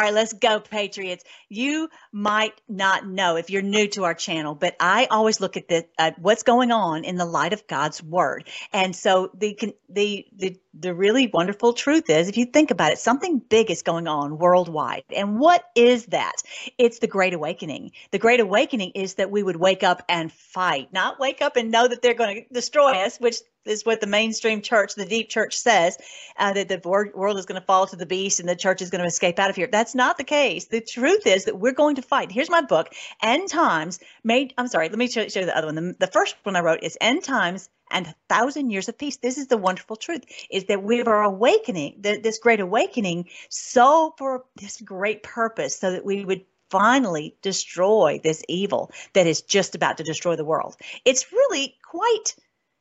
[0.01, 1.23] Right, let's go, Patriots.
[1.49, 5.67] You might not know if you're new to our channel, but I always look at
[5.67, 8.49] the uh, what's going on in the light of God's word.
[8.73, 9.57] And so the
[9.89, 13.81] the the the really wonderful truth is, if you think about it, something big is
[13.81, 15.03] going on worldwide.
[15.13, 16.35] And what is that?
[16.77, 17.91] It's the Great Awakening.
[18.11, 21.71] The Great Awakening is that we would wake up and fight, not wake up and
[21.71, 25.29] know that they're going to destroy us, which is what the mainstream church, the deep
[25.29, 25.97] church says,
[26.37, 28.89] uh, that the world is going to fall to the beast and the church is
[28.89, 29.67] going to escape out of here.
[29.69, 30.65] That's not the case.
[30.65, 32.31] The truth is that we're going to fight.
[32.31, 33.99] Here's my book, End Times.
[34.23, 34.53] Made.
[34.57, 34.87] I'm sorry.
[34.87, 35.75] Let me show, show you the other one.
[35.75, 39.17] The, the first one I wrote is End Times and a thousand years of peace.
[39.17, 44.45] This is the wonderful truth: is that we are awakening, this great awakening, so for
[44.55, 49.97] this great purpose, so that we would finally destroy this evil that is just about
[49.97, 50.77] to destroy the world.
[51.05, 52.35] It's really quite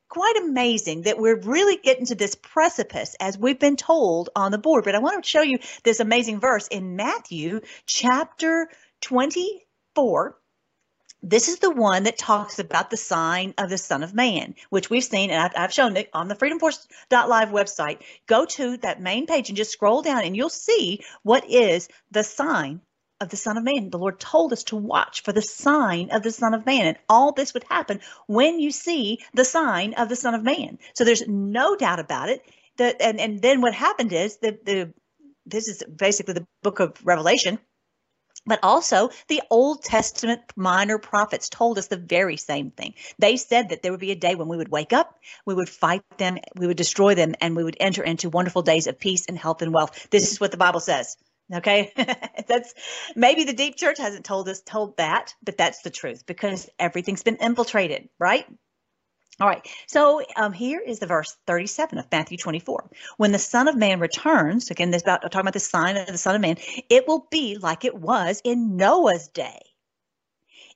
[0.07, 4.57] quite amazing that we're really getting to this precipice as we've been told on the
[4.57, 4.83] board.
[4.83, 8.67] But I want to show you this amazing verse in Matthew chapter
[8.99, 10.37] 24.
[11.23, 14.89] This is the one that talks about the sign of the Son of Man, which
[14.89, 18.01] we've seen, and I've, I've shown it on the freedomforce.live website.
[18.25, 22.23] Go to that main page and just scroll down, and you'll see what is the
[22.23, 22.81] sign
[23.19, 23.91] of the Son of Man.
[23.91, 26.87] The Lord told us to watch for the sign of the Son of Man.
[26.87, 30.79] And all this would happen when you see the sign of the Son of Man.
[30.95, 32.43] So there's no doubt about it.
[32.77, 34.93] That and, and then what happened is the the
[35.45, 37.59] this is basically the book of Revelation.
[38.45, 42.95] But also, the Old Testament minor prophets told us the very same thing.
[43.19, 45.69] They said that there would be a day when we would wake up, we would
[45.69, 49.27] fight them, we would destroy them, and we would enter into wonderful days of peace
[49.27, 50.07] and health and wealth.
[50.09, 51.17] This is what the Bible says.
[51.53, 51.91] Okay.
[52.47, 52.73] that's
[53.15, 57.23] maybe the deep church hasn't told us told that, but that's the truth because everything's
[57.23, 58.45] been infiltrated, right?
[59.39, 59.65] All right.
[59.87, 62.89] So um, here is the verse 37 of Matthew 24.
[63.17, 66.17] When the Son of Man returns, again, this about talking about the sign of the
[66.17, 66.57] Son of Man,
[66.89, 69.61] it will be like it was in Noah's day.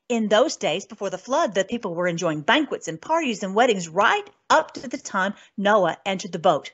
[0.08, 3.90] In those days before the flood, the people were enjoying banquets and parties and weddings
[3.90, 6.72] right up to the time Noah entered the boat.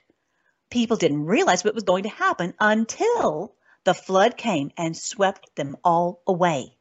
[0.70, 5.78] People didn't realize what was going to happen until the flood came and swept them
[5.84, 6.78] all away.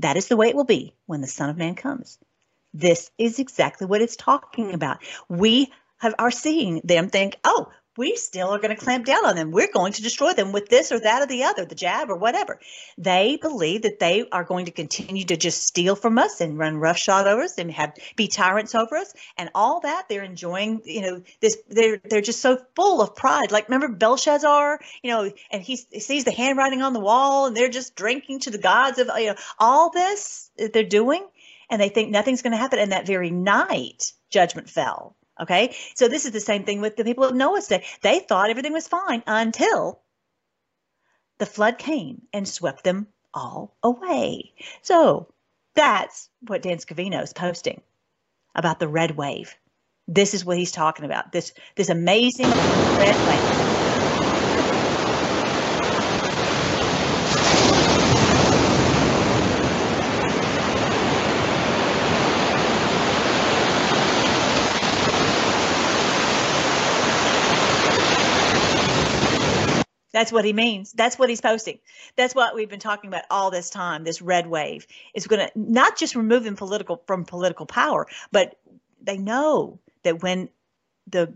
[0.00, 2.18] That is the way it will be when the Son of Man comes.
[2.74, 4.98] This is exactly what it's talking about.
[5.28, 9.36] We have, are seeing them think, oh, we still are going to clamp down on
[9.36, 9.50] them.
[9.50, 12.16] We're going to destroy them with this or that or the other, the jab or
[12.16, 12.58] whatever.
[12.96, 16.78] They believe that they are going to continue to just steal from us and run
[16.78, 20.08] roughshod over us and have be tyrants over us and all that.
[20.08, 21.58] They're enjoying, you know, this.
[21.68, 23.52] They're they're just so full of pride.
[23.52, 27.56] Like remember Belshazzar, you know, and he, he sees the handwriting on the wall, and
[27.56, 31.26] they're just drinking to the gods of you know all this that they're doing,
[31.72, 32.78] and they think nothing's going to happen.
[32.78, 35.74] And that very night, judgment fell Okay.
[35.94, 37.84] So this is the same thing with the people of Noah's day.
[38.02, 40.00] They thought everything was fine until
[41.38, 44.52] the flood came and swept them all away.
[44.82, 45.32] So
[45.74, 47.80] that's what Dan Scavino is posting
[48.54, 49.56] about the red wave.
[50.06, 51.32] This is what he's talking about.
[51.32, 52.60] This this amazing
[52.92, 53.71] red wave.
[70.22, 70.92] That's what he means.
[70.92, 71.80] That's what he's posting.
[72.14, 74.04] That's what we've been talking about all this time.
[74.04, 78.54] This red wave is going to not just remove them political from political power, but
[79.02, 80.48] they know that when
[81.08, 81.34] the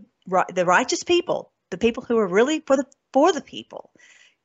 [0.53, 3.91] the righteous people, the people who are really for the for the people,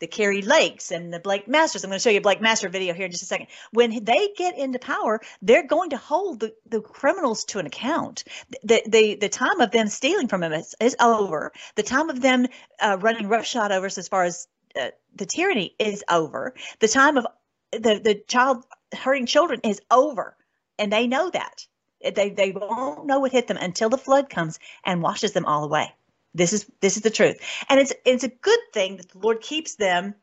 [0.03, 1.85] the Kari Lakes and the Blake Masters.
[1.85, 3.47] I'm going to show you a Blake Master video here in just a second.
[3.71, 8.25] When they get into power, they're going to hold the, the criminals to an account.
[8.65, 11.53] The, the, the time of them stealing from them is, is over.
[11.77, 12.49] The time of them
[12.81, 16.55] uh, running roughshod over us as far as uh, the tyranny is over.
[16.81, 17.29] The time of
[17.71, 20.37] the, the child hurting children is over.
[20.81, 21.65] And they know that.
[22.03, 25.63] They, they won't know what hit them until the flood comes and washes them all
[25.63, 25.95] away.
[26.35, 29.41] This is this is the truth, and it's it's a good thing that the Lord
[29.41, 30.15] keeps them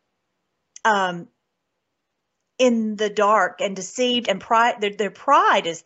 [0.83, 1.27] um,
[2.57, 4.81] in the dark and deceived and pride.
[4.81, 5.83] Their, their pride is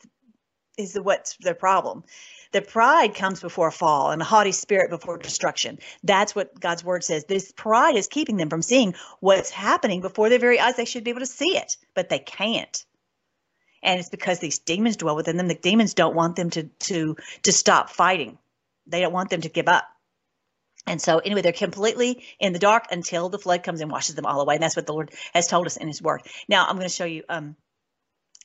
[0.78, 2.04] is the, what's their problem.
[2.52, 5.80] The pride comes before a fall and a haughty spirit before destruction.
[6.04, 7.26] That's what God's word says.
[7.26, 10.76] This pride is keeping them from seeing what's happening before their very eyes.
[10.76, 12.86] They should be able to see it, but they can't.
[13.82, 15.48] And it's because these demons dwell within them.
[15.48, 18.38] The demons don't want them to to to stop fighting.
[18.88, 19.86] They don't want them to give up.
[20.86, 24.26] And so, anyway, they're completely in the dark until the flood comes and washes them
[24.26, 24.56] all away.
[24.56, 26.24] And that's what the Lord has told us in His Word.
[26.50, 27.24] Now, I'm going to show you.
[27.30, 27.56] Um,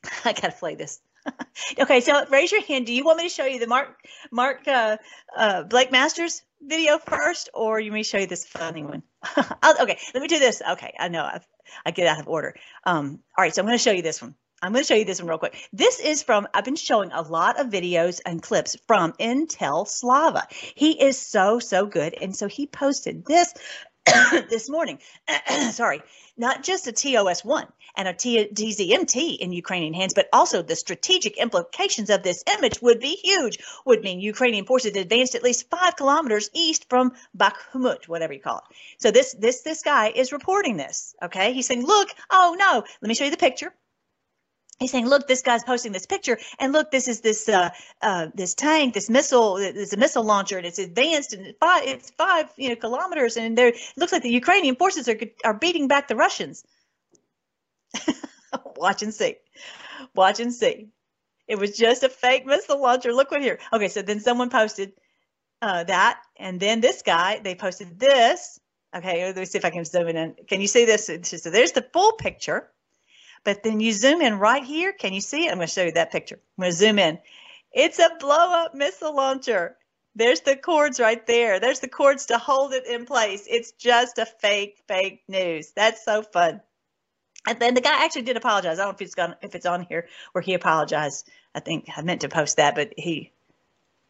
[0.25, 1.01] I got to play this.
[1.79, 2.85] okay, so raise your hand.
[2.85, 3.89] Do you want me to show you the Mark
[4.31, 4.97] Mark uh,
[5.35, 9.03] uh, Blake Masters video first, or you may show you this funny one?
[9.37, 10.61] okay, let me do this.
[10.71, 11.45] Okay, I know I've,
[11.85, 12.55] I get out of order.
[12.85, 14.35] Um, all right, so I'm going to show you this one.
[14.61, 15.55] I'm going to show you this one real quick.
[15.71, 20.47] This is from, I've been showing a lot of videos and clips from Intel Slava.
[20.75, 22.13] He is so, so good.
[22.13, 23.53] And so he posted this
[24.49, 24.99] this morning.
[25.71, 26.01] Sorry,
[26.35, 31.37] not just a TOS 1 and a DZMT in Ukrainian hands, but also the strategic
[31.37, 35.95] implications of this image would be huge, would mean Ukrainian forces advanced at least five
[35.95, 38.75] kilometers east from Bakhmut, whatever you call it.
[38.97, 41.15] So this this this guy is reporting this.
[41.23, 43.73] Okay, he's saying, look, oh no, let me show you the picture
[44.79, 47.69] he's saying, look, this guy's posting this picture, and look, this is this uh,
[48.01, 51.83] uh, this tank, this missile, it's a missile launcher, and it's advanced, and it's five,
[51.85, 55.53] it's five you know kilometers, and there it looks like the Ukrainian forces are are
[55.53, 56.63] beating back the Russians.
[58.75, 59.35] Watch and see,
[60.15, 60.87] watch and see.
[61.47, 63.13] It was just a fake missile launcher.
[63.13, 63.59] Look what here.
[63.73, 64.93] Okay, so then someone posted
[65.61, 68.59] uh, that, and then this guy they posted this.
[68.95, 70.35] Okay, let me see if I can zoom in.
[70.47, 71.05] Can you see this?
[71.05, 72.71] So there's the full picture
[73.43, 74.91] but then you zoom in right here.
[74.91, 75.51] Can you see it?
[75.51, 76.39] I'm going to show you that picture.
[76.57, 77.19] I'm going to zoom in.
[77.71, 79.75] It's a blow up missile launcher.
[80.15, 81.59] There's the cords right there.
[81.59, 83.45] There's the cords to hold it in place.
[83.49, 85.71] It's just a fake, fake news.
[85.75, 86.61] That's so fun.
[87.47, 88.79] And then the guy actually did apologize.
[88.79, 91.29] I don't know if it's gone, if it's on here where he apologized.
[91.55, 93.31] I think I meant to post that, but he,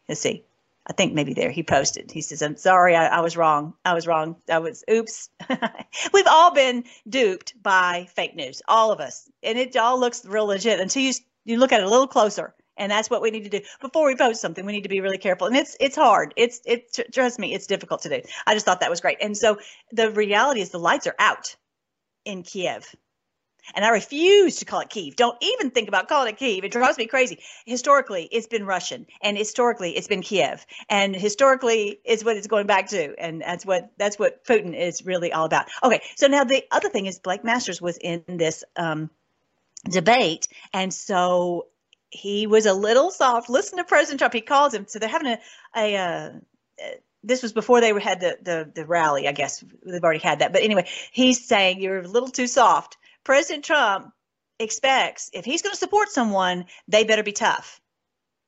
[0.08, 0.44] let's see.
[0.86, 2.10] I think maybe there he posted.
[2.10, 3.74] He says, "I'm sorry, I, I was wrong.
[3.84, 4.36] I was wrong.
[4.50, 5.28] I was oops."
[6.12, 10.46] We've all been duped by fake news, all of us, and it all looks real
[10.46, 11.12] legit until you
[11.44, 12.54] you look at it a little closer.
[12.76, 14.64] And that's what we need to do before we post something.
[14.64, 16.32] We need to be really careful, and it's it's hard.
[16.36, 18.22] It's it trust me, it's difficult to do.
[18.46, 19.18] I just thought that was great.
[19.20, 19.58] And so
[19.92, 21.56] the reality is the lights are out
[22.24, 22.94] in Kiev
[23.74, 25.16] and I refuse to call it Kiev.
[25.16, 26.64] Don't even think about calling it Kiev.
[26.64, 27.38] It drives me crazy.
[27.66, 32.66] Historically, it's been Russian, and historically, it's been Kiev, and historically, is what it's going
[32.66, 35.66] back to, and that's what that's what Putin is really all about.
[35.82, 39.10] Okay, so now the other thing is Blake Masters was in this um,
[39.88, 41.66] debate, and so
[42.10, 43.48] he was a little soft.
[43.48, 44.34] Listen to President Trump.
[44.34, 44.86] He calls him.
[44.88, 45.38] So they're having a
[45.76, 45.96] a.
[45.96, 46.30] Uh,
[47.22, 50.52] this was before they had the, the the rally, I guess they've already had that.
[50.52, 54.12] But anyway, he's saying you're a little too soft President Trump
[54.58, 57.80] expects if he's going to support someone, they better be tough.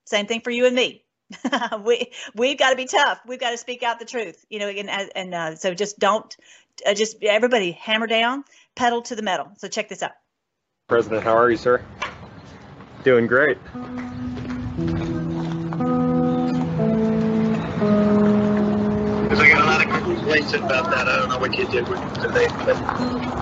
[0.06, 1.04] Same thing for you and me.
[1.84, 3.20] we we've got to be tough.
[3.26, 4.44] We've got to speak out the truth.
[4.50, 6.34] You know, and and uh, so just don't
[6.86, 8.44] uh, just everybody hammer down,
[8.76, 9.50] pedal to the metal.
[9.58, 10.12] So check this out.
[10.88, 11.82] President, how are you, sir?
[13.04, 13.56] Doing great.
[20.32, 21.08] Complaints about that.
[21.08, 22.74] I don't know what you did with the debate, but,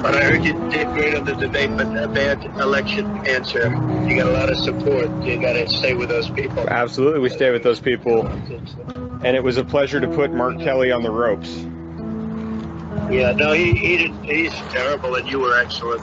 [0.03, 3.68] but I heard you did great on the debate, but a bad election answer.
[4.09, 5.09] You got a lot of support.
[5.22, 6.68] You got to stay with those people.
[6.68, 8.26] Absolutely, we stay with those people.
[9.22, 11.55] And it was a pleasure to put Mark Kelly on the ropes.
[13.12, 16.03] Yeah, no, he, he did, he's terrible, and you were excellent.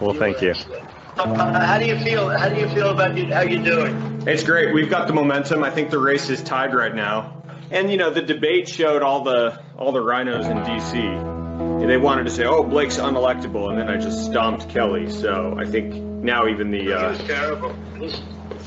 [0.00, 0.50] Well, you thank you.
[0.50, 0.88] Excellent.
[1.18, 2.30] Uh, how do you feel?
[2.30, 4.24] How do you feel about you, how you doing?
[4.26, 4.72] It's great.
[4.72, 5.62] We've got the momentum.
[5.62, 7.42] I think the race is tied right now.
[7.70, 11.86] And you know, the debate showed all the all the rhinos in D.C.
[11.86, 15.10] They wanted to say, "Oh, Blake's unelectable," and then I just stomped Kelly.
[15.10, 17.76] So I think now even the uh, he was terrible.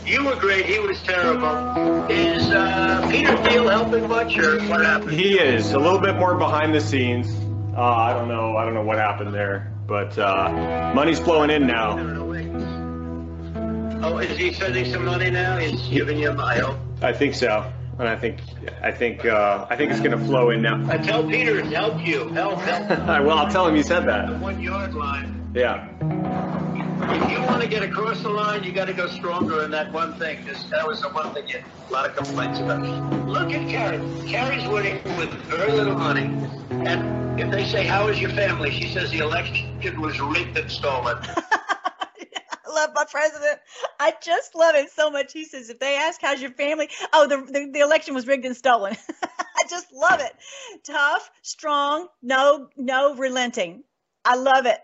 [0.05, 0.65] You were great.
[0.65, 2.11] He was terrible.
[2.11, 5.11] Is uh, Peter Thiel helping much, or what happened?
[5.11, 7.33] He is a little bit more behind the scenes.
[7.75, 8.57] Uh, I don't know.
[8.57, 11.97] I don't know what happened there, but uh, money's flowing in now.
[14.03, 15.57] Oh, is he sending some money now?
[15.57, 16.77] He's giving you a mile.
[17.01, 18.39] I think so and I think
[18.81, 20.85] I think uh, I think it's going to flow in now.
[20.89, 22.27] I tell Peter to help you.
[22.29, 22.89] Help, help.
[23.25, 24.27] well, I'll tell him you said that.
[24.27, 25.51] The one yard line.
[25.53, 25.87] Yeah.
[26.97, 29.91] If you want to get across the line, you got to go stronger in that
[29.93, 30.43] one thing.
[30.43, 32.81] Because that was the one thing you a lot of complaints about.
[33.27, 33.99] Look at Kari.
[34.27, 36.25] Kari's winning with very little money,
[36.71, 40.69] and if they say, "How is your family?" she says, "The election was rigged and
[40.69, 41.17] stolen."
[42.75, 43.59] love my president.
[43.99, 45.33] I just love him so much.
[45.33, 46.89] He says, if they ask, how's your family?
[47.13, 48.95] Oh, the, the, the election was rigged and stolen.
[49.23, 50.33] I just love it.
[50.83, 53.83] Tough, strong, no, no relenting.
[54.25, 54.79] I love it.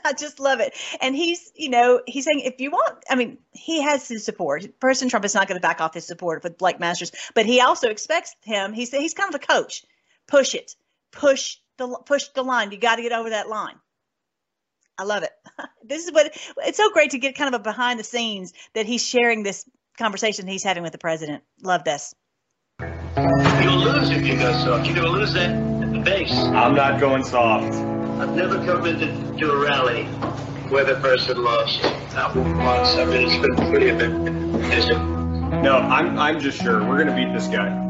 [0.04, 0.72] I just love it.
[1.00, 4.66] And he's, you know, he's saying if you want, I mean, he has his support.
[4.80, 7.60] President Trump is not going to back off his support with Blake Masters, but he
[7.60, 8.72] also expects him.
[8.72, 9.84] He's he's kind of a coach.
[10.26, 10.74] Push it,
[11.12, 12.72] push the push the line.
[12.72, 13.76] You got to get over that line.
[14.98, 15.30] I love it.
[15.84, 18.84] This is what it's so great to get kind of a behind the scenes that
[18.84, 19.64] he's sharing this
[19.96, 21.42] conversation he's having with the president.
[21.62, 22.14] Love this.
[23.62, 24.84] You'll lose if you go soft.
[24.84, 26.30] You're going to lose that at the base.
[26.30, 27.74] I'm not going soft.
[28.20, 29.06] I've never come into
[29.38, 30.04] to a rally
[30.68, 31.82] where the person lost.
[32.14, 32.90] Not once.
[32.96, 35.18] I mean, it's been pretty amazing.
[35.62, 37.87] No, I'm I'm just sure we're gonna beat this guy.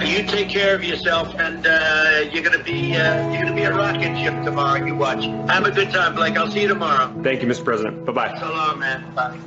[0.00, 3.74] You take care of yourself, and uh, you're gonna be uh, you're gonna be a
[3.74, 4.84] rocket ship tomorrow.
[4.84, 5.24] You watch.
[5.24, 6.36] Have a good time, Blake.
[6.36, 7.14] I'll see you tomorrow.
[7.22, 7.64] Thank you, Mr.
[7.64, 8.04] President.
[8.04, 8.38] Bye bye.
[8.38, 9.14] So long, man.
[9.14, 9.38] Bye.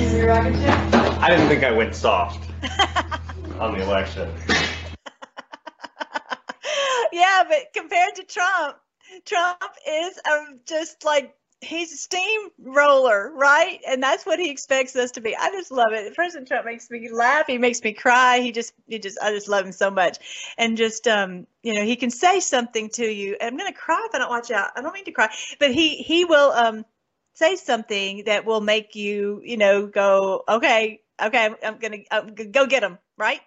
[0.00, 0.94] Is it rocket ship?
[1.22, 2.50] I didn't think I went soft
[3.58, 4.28] on the election.
[7.12, 8.76] yeah, but compared to Trump,
[9.24, 13.80] Trump is um, just like he's a steamroller, right?
[13.86, 15.36] And that's what he expects us to be.
[15.36, 16.14] I just love it.
[16.14, 17.46] President Trump makes me laugh.
[17.46, 18.40] He makes me cry.
[18.40, 20.54] He just, he just, I just love him so much.
[20.56, 23.36] And just, um, you know, he can say something to you.
[23.40, 24.70] I'm gonna cry if I don't watch out.
[24.76, 26.84] I don't mean to cry, but he, he will, um,
[27.34, 32.66] say something that will make you, you know, go, okay, okay, I'm, I'm gonna, go
[32.66, 33.40] get him, right?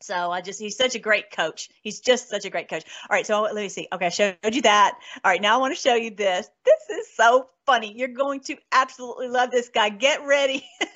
[0.00, 1.68] So I just, he's such a great coach.
[1.82, 2.84] He's just such a great coach.
[3.08, 3.26] All right.
[3.26, 3.88] So let me see.
[3.92, 4.06] Okay.
[4.06, 4.98] I showed you that.
[5.24, 5.40] All right.
[5.40, 6.48] Now I want to show you this.
[6.64, 7.92] This is so funny.
[7.96, 9.90] You're going to absolutely love this guy.
[9.90, 10.66] Get ready.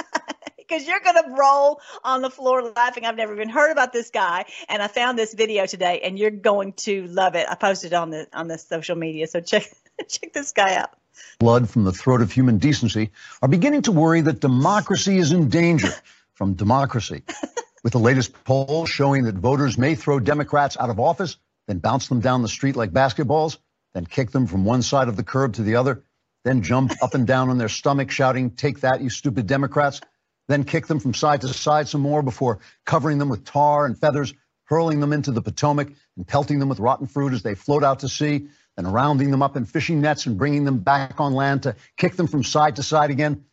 [0.68, 3.05] because you're going to roll on the floor laughing.
[3.05, 6.30] I've never even heard about this guy, and I found this video today, and you're
[6.30, 7.46] going to love it.
[7.48, 9.64] I posted on the on the social media, so check
[10.09, 10.90] check this guy out.
[11.38, 15.48] Blood from the throat of human decency are beginning to worry that democracy is in
[15.48, 15.92] danger
[16.34, 17.22] from democracy
[17.85, 21.37] with the latest poll showing that voters may throw Democrats out of office,
[21.68, 23.59] then bounce them down the street like basketballs,
[23.93, 26.03] then kick them from one side of the curb to the other,
[26.45, 30.01] then jump up and down on their stomach shouting, Take that, you stupid Democrats,
[30.49, 33.99] then kick them from side to side some more before covering them with tar and
[33.99, 34.32] feathers,
[34.64, 38.01] hurling them into the Potomac and pelting them with rotten fruit as they float out
[38.01, 41.64] to sea, then rounding them up in fishing nets and bringing them back on land
[41.64, 43.45] to kick them from side to side again.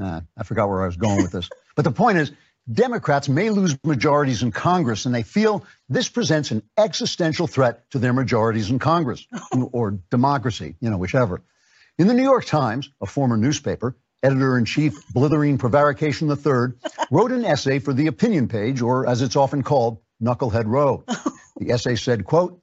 [0.00, 1.48] Uh, I forgot where I was going with this.
[1.74, 2.32] But the point is,
[2.70, 7.98] Democrats may lose majorities in Congress, and they feel this presents an existential threat to
[7.98, 9.24] their majorities in Congress
[9.72, 11.42] or democracy, you know, whichever.
[11.98, 16.74] In the New York Times, a former newspaper, editor in chief Blithering Prevarication III
[17.10, 21.04] wrote an essay for the opinion page, or as it's often called, Knucklehead Row.
[21.58, 22.60] The essay said, quote,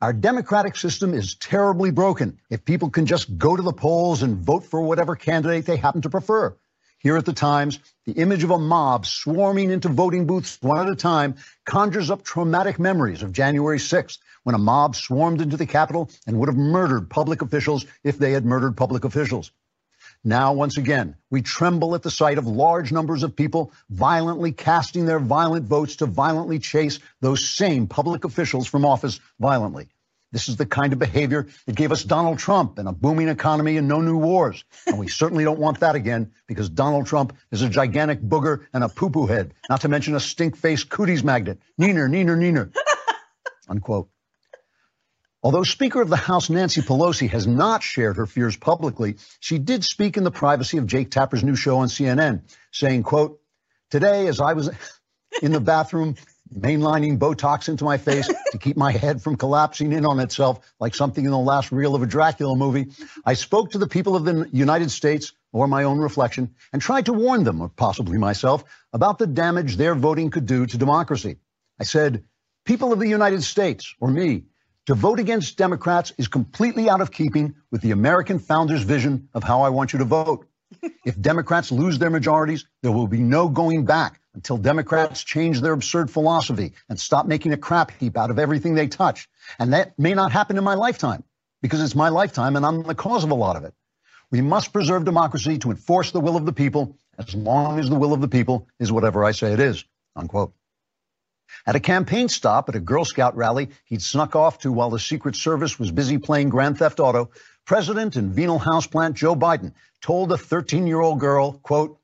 [0.00, 4.36] our democratic system is terribly broken if people can just go to the polls and
[4.36, 6.56] vote for whatever candidate they happen to prefer.
[7.02, 10.92] Here at the Times, the image of a mob swarming into voting booths one at
[10.92, 11.34] a time
[11.66, 16.38] conjures up traumatic memories of January 6th, when a mob swarmed into the Capitol and
[16.38, 19.50] would have murdered public officials if they had murdered public officials.
[20.22, 25.04] Now, once again, we tremble at the sight of large numbers of people violently casting
[25.04, 29.88] their violent votes to violently chase those same public officials from office violently.
[30.32, 33.76] This is the kind of behavior that gave us Donald Trump and a booming economy
[33.76, 34.64] and no new wars.
[34.86, 38.82] And we certainly don't want that again because Donald Trump is a gigantic booger and
[38.82, 41.60] a poo-poo head, not to mention a stink-faced cooties magnet.
[41.78, 42.74] Neener, neener, neener.
[43.68, 44.08] Unquote.
[45.44, 49.84] Although Speaker of the House Nancy Pelosi has not shared her fears publicly, she did
[49.84, 53.40] speak in the privacy of Jake Tapper's new show on CNN, saying, quote,
[53.90, 54.70] Today, as I was
[55.42, 56.14] in the bathroom
[56.54, 60.94] mainlining Botox into my face to keep my head from collapsing in on itself like
[60.94, 62.92] something in the last reel of a Dracula movie.
[63.24, 67.06] I spoke to the people of the United States or my own reflection and tried
[67.06, 71.36] to warn them, or possibly myself, about the damage their voting could do to democracy.
[71.78, 72.24] I said,
[72.64, 74.44] people of the United States, or me,
[74.86, 79.44] to vote against Democrats is completely out of keeping with the American founders' vision of
[79.44, 80.46] how I want you to vote.
[81.04, 85.72] If Democrats lose their majorities, there will be no going back until Democrats change their
[85.72, 89.28] absurd philosophy and stop making a crap heap out of everything they touch.
[89.58, 91.24] And that may not happen in my lifetime
[91.60, 93.74] because it's my lifetime and I'm the cause of a lot of it.
[94.30, 97.96] We must preserve democracy to enforce the will of the people as long as the
[97.96, 99.84] will of the people is whatever I say it is.
[100.16, 100.54] Unquote.
[101.66, 104.98] At a campaign stop at a Girl Scout rally he'd snuck off to while the
[104.98, 107.30] Secret Service was busy playing Grand Theft Auto,
[107.66, 111.98] President and venal houseplant Joe Biden told a 13 year old girl, quote,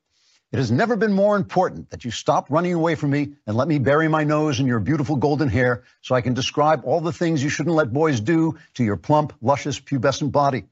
[0.50, 3.68] it has never been more important that you stop running away from me and let
[3.68, 7.12] me bury my nose in your beautiful golden hair so I can describe all the
[7.12, 10.64] things you shouldn't let boys do to your plump, luscious, pubescent body.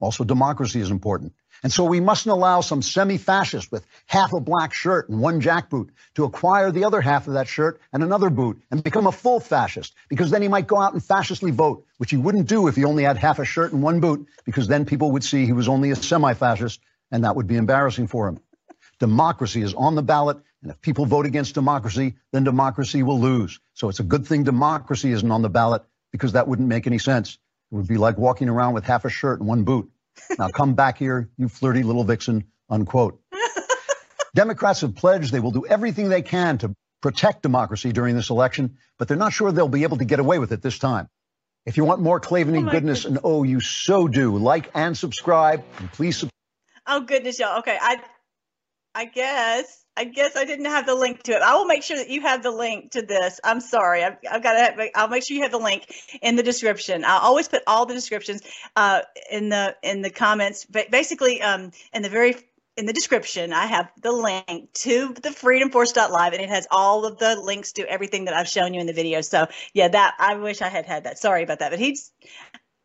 [0.00, 1.34] Also, democracy is important.
[1.62, 5.90] And so we mustn't allow some semi-fascist with half a black shirt and one jackboot
[6.14, 9.40] to acquire the other half of that shirt and another boot and become a full
[9.40, 12.76] fascist because then he might go out and fascistly vote, which he wouldn't do if
[12.76, 15.52] he only had half a shirt and one boot because then people would see he
[15.52, 18.40] was only a semi-fascist and that would be embarrassing for him.
[19.00, 23.58] Democracy is on the ballot, and if people vote against democracy, then democracy will lose.
[23.74, 25.82] So it's a good thing democracy isn't on the ballot
[26.12, 27.38] because that wouldn't make any sense.
[27.72, 29.90] It would be like walking around with half a shirt and one boot.
[30.38, 33.20] Now come back here, you flirty little vixen, unquote.
[34.34, 38.76] Democrats have pledged they will do everything they can to protect democracy during this election,
[38.98, 41.08] but they're not sure they'll be able to get away with it this time.
[41.64, 44.96] If you want more Klavan oh my goodness, and oh, you so do, like and
[44.96, 46.30] subscribe, and please subscribe.
[46.86, 47.58] Oh goodness, y'all.
[47.60, 48.00] Okay, I,
[48.94, 51.42] I guess, I guess I didn't have the link to it.
[51.42, 53.38] I will make sure that you have the link to this.
[53.44, 54.02] I'm sorry.
[54.02, 54.98] I've, I've got to.
[54.98, 55.86] I'll make sure you have the link
[56.22, 57.04] in the description.
[57.04, 58.42] I'll always put all the descriptions
[58.74, 60.66] uh, in the in the comments.
[60.68, 62.34] But basically, um, in the very
[62.76, 67.18] in the description, I have the link to the freedomforce.live and it has all of
[67.18, 69.20] the links to everything that I've shown you in the video.
[69.20, 71.18] So yeah, that I wish I had had that.
[71.18, 72.10] Sorry about that, but he's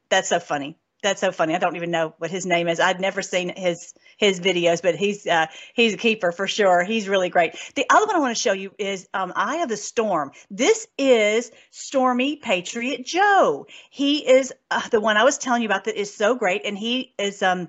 [0.10, 0.78] that's so funny.
[1.06, 1.54] That's so funny.
[1.54, 2.80] I don't even know what his name is.
[2.80, 5.46] I'd never seen his his videos, but he's uh,
[5.76, 6.84] he's a keeper for sure.
[6.84, 7.56] He's really great.
[7.76, 10.32] The other one I want to show you is um, Eye of the Storm.
[10.50, 13.68] This is Stormy Patriot Joe.
[13.92, 16.76] He is uh, the one I was telling you about that is so great, and
[16.76, 17.68] he is um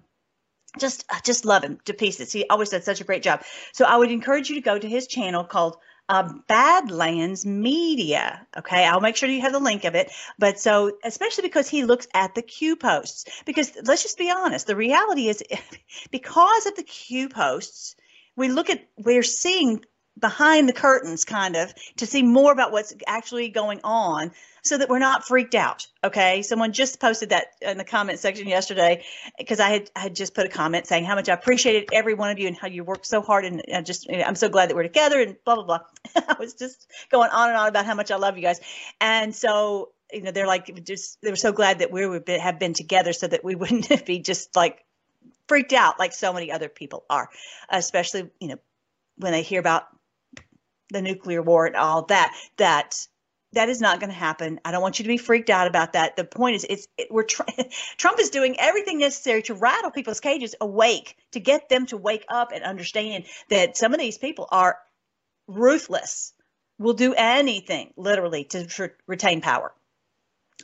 [0.78, 2.32] just just love him to pieces.
[2.32, 3.42] He always does such a great job.
[3.74, 5.76] So I would encourage you to go to his channel called
[6.08, 8.46] uh, Badlands Media.
[8.56, 10.10] Okay, I'll make sure you have the link of it.
[10.38, 14.66] But so, especially because he looks at the Q posts, because let's just be honest,
[14.66, 15.42] the reality is
[16.10, 17.96] because of the Q posts,
[18.36, 19.84] we look at we're seeing
[20.18, 24.88] behind the curtains kind of to see more about what's actually going on so that
[24.88, 25.86] we're not freaked out.
[26.02, 26.42] Okay.
[26.42, 29.04] Someone just posted that in the comment section yesterday
[29.38, 32.14] because I had I had just put a comment saying how much I appreciated every
[32.14, 34.70] one of you and how you worked so hard and I just I'm so glad
[34.70, 35.80] that we're together and blah blah blah.
[36.28, 38.60] I was just going on and on about how much I love you guys.
[39.00, 42.38] And so you know they're like just they were so glad that we would be,
[42.38, 44.84] have been together so that we wouldn't be just like
[45.46, 47.28] freaked out like so many other people are,
[47.68, 48.58] especially you know
[49.18, 49.86] when they hear about
[50.90, 52.94] the nuclear war and all that that
[53.52, 54.60] that is not going to happen.
[54.64, 56.16] I don't want you to be freaked out about that.
[56.16, 57.42] The point is, it's it, we're tr-
[57.96, 62.24] Trump is doing everything necessary to rattle people's cages awake, to get them to wake
[62.28, 64.78] up and understand that some of these people are
[65.48, 66.32] ruthless,
[66.78, 69.72] will do anything literally to tr- retain power.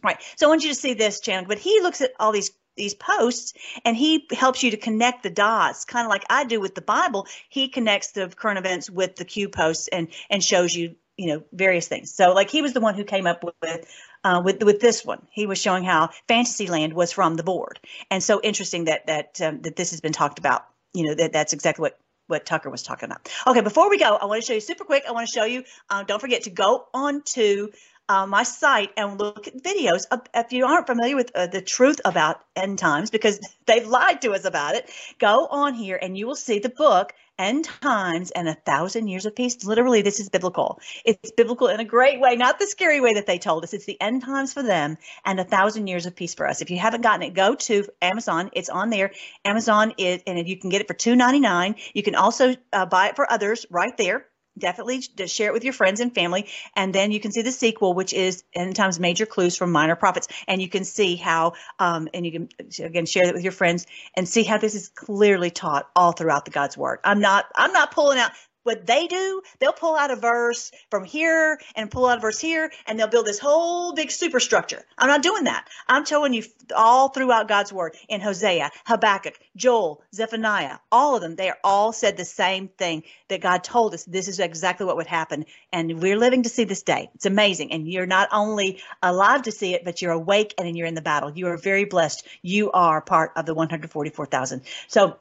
[0.04, 0.22] All right.
[0.36, 2.94] So I want you to see this channel, but he looks at all these these
[2.94, 3.54] posts
[3.84, 6.80] and he helps you to connect the dots kind of like i do with the
[6.80, 11.28] bible he connects the current events with the q posts and and shows you you
[11.28, 12.12] know various things.
[12.12, 13.86] So like he was the one who came up with
[14.24, 15.26] uh, with with this one.
[15.30, 19.62] He was showing how Fantasyland was from the board, and so interesting that that um,
[19.62, 20.66] that this has been talked about.
[20.94, 21.98] You know that that's exactly what
[22.28, 23.28] what Tucker was talking about.
[23.46, 25.04] Okay, before we go, I want to show you super quick.
[25.06, 25.64] I want to show you.
[25.90, 27.70] Um, don't forget to go on to
[28.08, 30.04] uh, my site and look at videos.
[30.34, 34.32] If you aren't familiar with uh, the truth about end times, because they've lied to
[34.32, 38.48] us about it, go on here and you will see the book End Times and
[38.48, 39.64] a Thousand Years of Peace.
[39.64, 40.78] Literally, this is biblical.
[41.04, 43.72] It's biblical in a great way, not the scary way that they told us.
[43.72, 46.60] It's the end times for them and a thousand years of peace for us.
[46.60, 48.50] If you haven't gotten it, go to Amazon.
[48.52, 49.12] It's on there.
[49.44, 51.76] Amazon is, and you can get it for two ninety nine.
[51.94, 54.26] You can also uh, buy it for others right there
[54.58, 56.48] definitely just share it with your friends and family.
[56.76, 59.96] And then you can see the sequel which is end times major clues from minor
[59.96, 60.28] prophets.
[60.46, 62.48] And you can see how um, and you can
[62.84, 63.86] again share that with your friends
[64.16, 66.98] and see how this is clearly taught all throughout the god's word.
[67.04, 68.32] I'm not i'm not pulling out
[68.62, 72.38] what they do, they'll pull out a verse from here and pull out a verse
[72.38, 74.82] here, and they'll build this whole big superstructure.
[74.96, 75.68] I'm not doing that.
[75.88, 76.44] I'm telling you
[76.74, 81.92] all throughout God's word in Hosea, Habakkuk, Joel, Zephaniah, all of them, they are all
[81.92, 85.46] said the same thing that God told us this is exactly what would happen.
[85.72, 87.10] And we're living to see this day.
[87.14, 87.72] It's amazing.
[87.72, 91.02] And you're not only alive to see it, but you're awake and you're in the
[91.02, 91.32] battle.
[91.34, 92.26] You are very blessed.
[92.42, 94.62] You are part of the 144,000.
[94.88, 95.16] So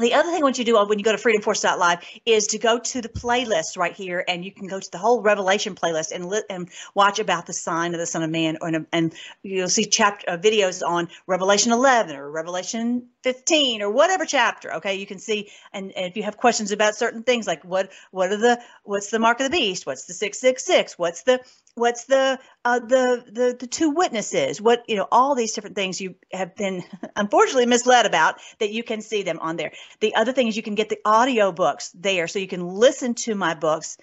[0.00, 2.58] the other thing I want you to do when you go to freedomforce.live is to
[2.58, 6.12] go to the playlist right here and you can go to the whole revelation playlist
[6.12, 9.68] and li- and watch about the sign of the son of man and, and you'll
[9.68, 14.94] see chapter uh, videos on revelation 11 or revelation 15 or whatever chapter okay?
[14.94, 18.32] You can see and, and if you have questions about certain things like what what
[18.32, 19.84] are the what's the mark of the beast?
[19.84, 21.40] What's the 666 what's the
[21.74, 24.60] what's the uh, the the the two witnesses?
[24.60, 26.84] What you know all these different things you have been
[27.16, 29.72] unfortunately misled about that you can see them on there.
[30.00, 33.14] The other thing is you can get the audio books there so you can listen
[33.14, 33.98] to my books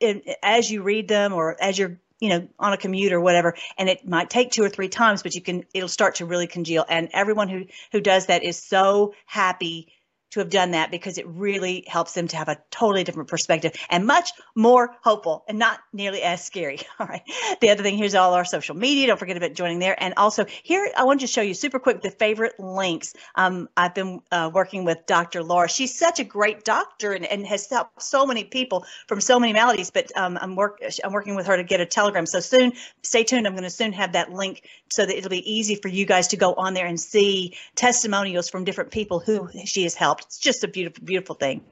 [0.00, 3.54] in, as you read them or as you're you know on a commute or whatever
[3.76, 6.46] and it might take two or three times but you can it'll start to really
[6.46, 6.84] congeal.
[6.88, 9.92] And everyone who who does that is so happy
[10.30, 13.72] to have done that because it really helps them to have a totally different perspective
[13.88, 16.80] and much more hopeful and not nearly as scary.
[16.98, 17.22] All right.
[17.60, 19.06] The other thing here's all our social media.
[19.06, 20.00] Don't forget about joining there.
[20.02, 23.14] And also here, I want to show you super quick the favorite links.
[23.34, 25.42] Um, I've been uh, working with Dr.
[25.42, 25.68] Laura.
[25.68, 29.52] She's such a great doctor and, and has helped so many people from so many
[29.52, 29.90] maladies.
[29.90, 32.26] But um, I'm work I'm working with her to get a telegram.
[32.26, 32.72] So soon,
[33.02, 33.46] stay tuned.
[33.46, 36.28] I'm going to soon have that link so that it'll be easy for you guys
[36.28, 40.38] to go on there and see testimonials from different people who she has helped it's
[40.38, 41.64] just a beautiful, beautiful thing.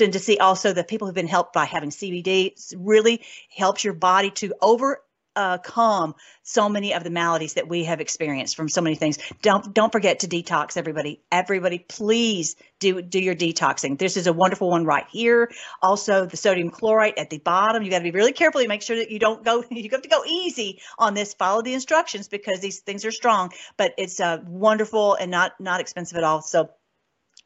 [0.00, 3.22] And to see also the people who've been helped by having CBD really
[3.54, 5.00] helps your body to over
[5.36, 9.18] overcome so many of the maladies that we have experienced from so many things.
[9.42, 11.20] Don't don't forget to detox, everybody.
[11.30, 13.98] Everybody, please do do your detoxing.
[13.98, 15.50] This is a wonderful one right here.
[15.82, 17.82] Also, the sodium chloride at the bottom.
[17.82, 18.62] You got to be really careful.
[18.62, 19.64] You make sure that you don't go.
[19.76, 21.34] You have to go easy on this.
[21.34, 23.52] Follow the instructions because these things are strong.
[23.76, 26.42] But it's uh, wonderful and not not expensive at all.
[26.42, 26.70] So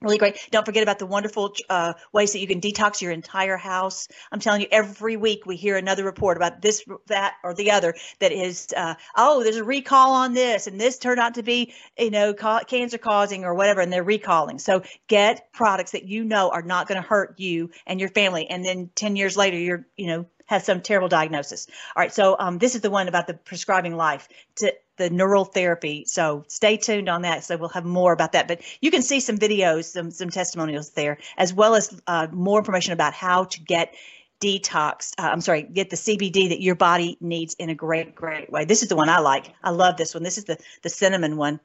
[0.02, 0.38] really great.
[0.50, 4.08] Don't forget about the wonderful uh, ways that you can detox your entire house.
[4.32, 7.94] I'm telling you, every week we hear another report about this, that, or the other
[8.20, 11.74] that is, uh, oh, there's a recall on this, and this turned out to be,
[11.98, 14.58] you know, ca- cancer causing or whatever, and they're recalling.
[14.58, 18.48] So get products that you know are not going to hurt you and your family,
[18.48, 21.68] and then 10 years later, you're, you know, have some terrible diagnosis.
[21.94, 25.44] All right, so um, this is the one about the prescribing life to the neural
[25.44, 26.04] therapy.
[26.06, 27.44] So stay tuned on that.
[27.44, 28.48] So we'll have more about that.
[28.48, 32.58] But you can see some videos, some some testimonials there, as well as uh, more
[32.58, 33.94] information about how to get
[34.40, 35.12] detox.
[35.16, 38.64] Uh, I'm sorry, get the CBD that your body needs in a great, great way.
[38.64, 39.54] This is the one I like.
[39.62, 40.24] I love this one.
[40.24, 41.60] This is the the cinnamon one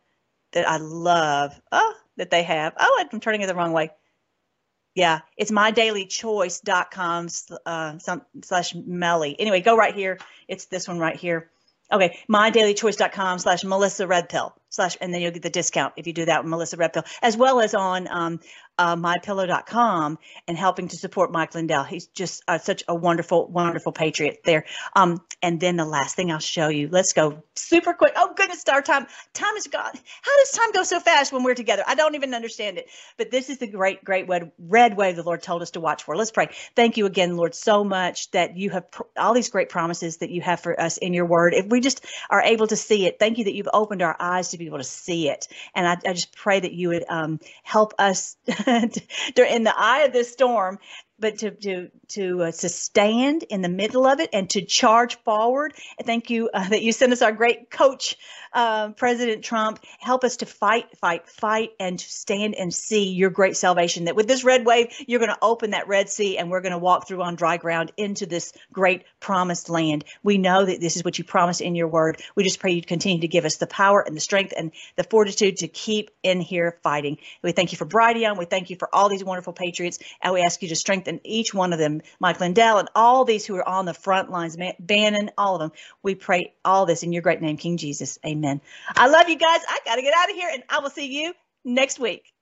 [0.51, 1.59] that I love.
[1.71, 2.73] Oh, that they have.
[2.79, 3.89] Oh, I'm turning it the wrong way.
[4.95, 7.27] Yeah, it's mydailychoice.com
[7.65, 7.99] uh,
[8.41, 9.39] slash Melly.
[9.39, 10.17] Anyway, go right here.
[10.47, 11.49] It's this one right here.
[11.91, 16.13] Okay, mydailychoice.com slash Melissa Red Pill slash, and then you'll get the discount if you
[16.13, 18.39] do that with Melissa Red Pill, as well as on um,
[18.77, 21.83] uh, mypillow.com and helping to support Mike Lindell.
[21.83, 24.65] He's just uh, such a wonderful, wonderful patriot there.
[24.95, 28.13] Um, and then the last thing I'll show you, let's go super quick.
[28.15, 29.07] Oh, goodness, our time.
[29.33, 29.93] Time is gone.
[30.21, 31.83] How does time go so fast when we're together?
[31.85, 32.87] I don't even understand it.
[33.17, 36.03] But this is the great, great red, red wave the Lord told us to watch
[36.03, 36.15] for.
[36.15, 36.49] Let's pray.
[36.75, 40.31] Thank you again, Lord, so much that you have pr- all these great promises that
[40.31, 41.53] you have for us in your word.
[41.53, 44.49] If we just are able to see it, thank you that you've opened our eyes
[44.49, 45.47] to be able to see it.
[45.73, 50.13] And I, I just pray that you would um, help us in the eye of
[50.13, 50.79] this storm
[51.19, 55.17] but to to to uh, to stand in the middle of it and to charge
[55.23, 55.73] forward.
[55.97, 58.17] And thank you uh, that you sent us our great coach,
[58.53, 59.79] uh, President Trump.
[59.99, 64.05] Help us to fight, fight, fight, and to stand and see your great salvation.
[64.05, 66.71] That with this red wave, you're going to open that Red Sea, and we're going
[66.71, 70.03] to walk through on dry ground into this great promised land.
[70.23, 72.21] We know that this is what you promised in your word.
[72.35, 75.03] We just pray you continue to give us the power and the strength and the
[75.03, 77.17] fortitude to keep in here fighting.
[77.41, 78.37] We thank you for Brighteon.
[78.37, 81.25] We thank you for all these wonderful patriots, and we ask you to strengthen strengthen
[81.25, 84.57] each one of them, Mike Lindell and all these who are on the front lines,
[84.79, 85.71] Bannon, all of them.
[86.01, 88.17] We pray all this in your great name, King Jesus.
[88.25, 88.61] Amen.
[88.95, 89.59] I love you guys.
[89.69, 91.33] I got to get out of here, and I will see you
[91.63, 92.34] next week.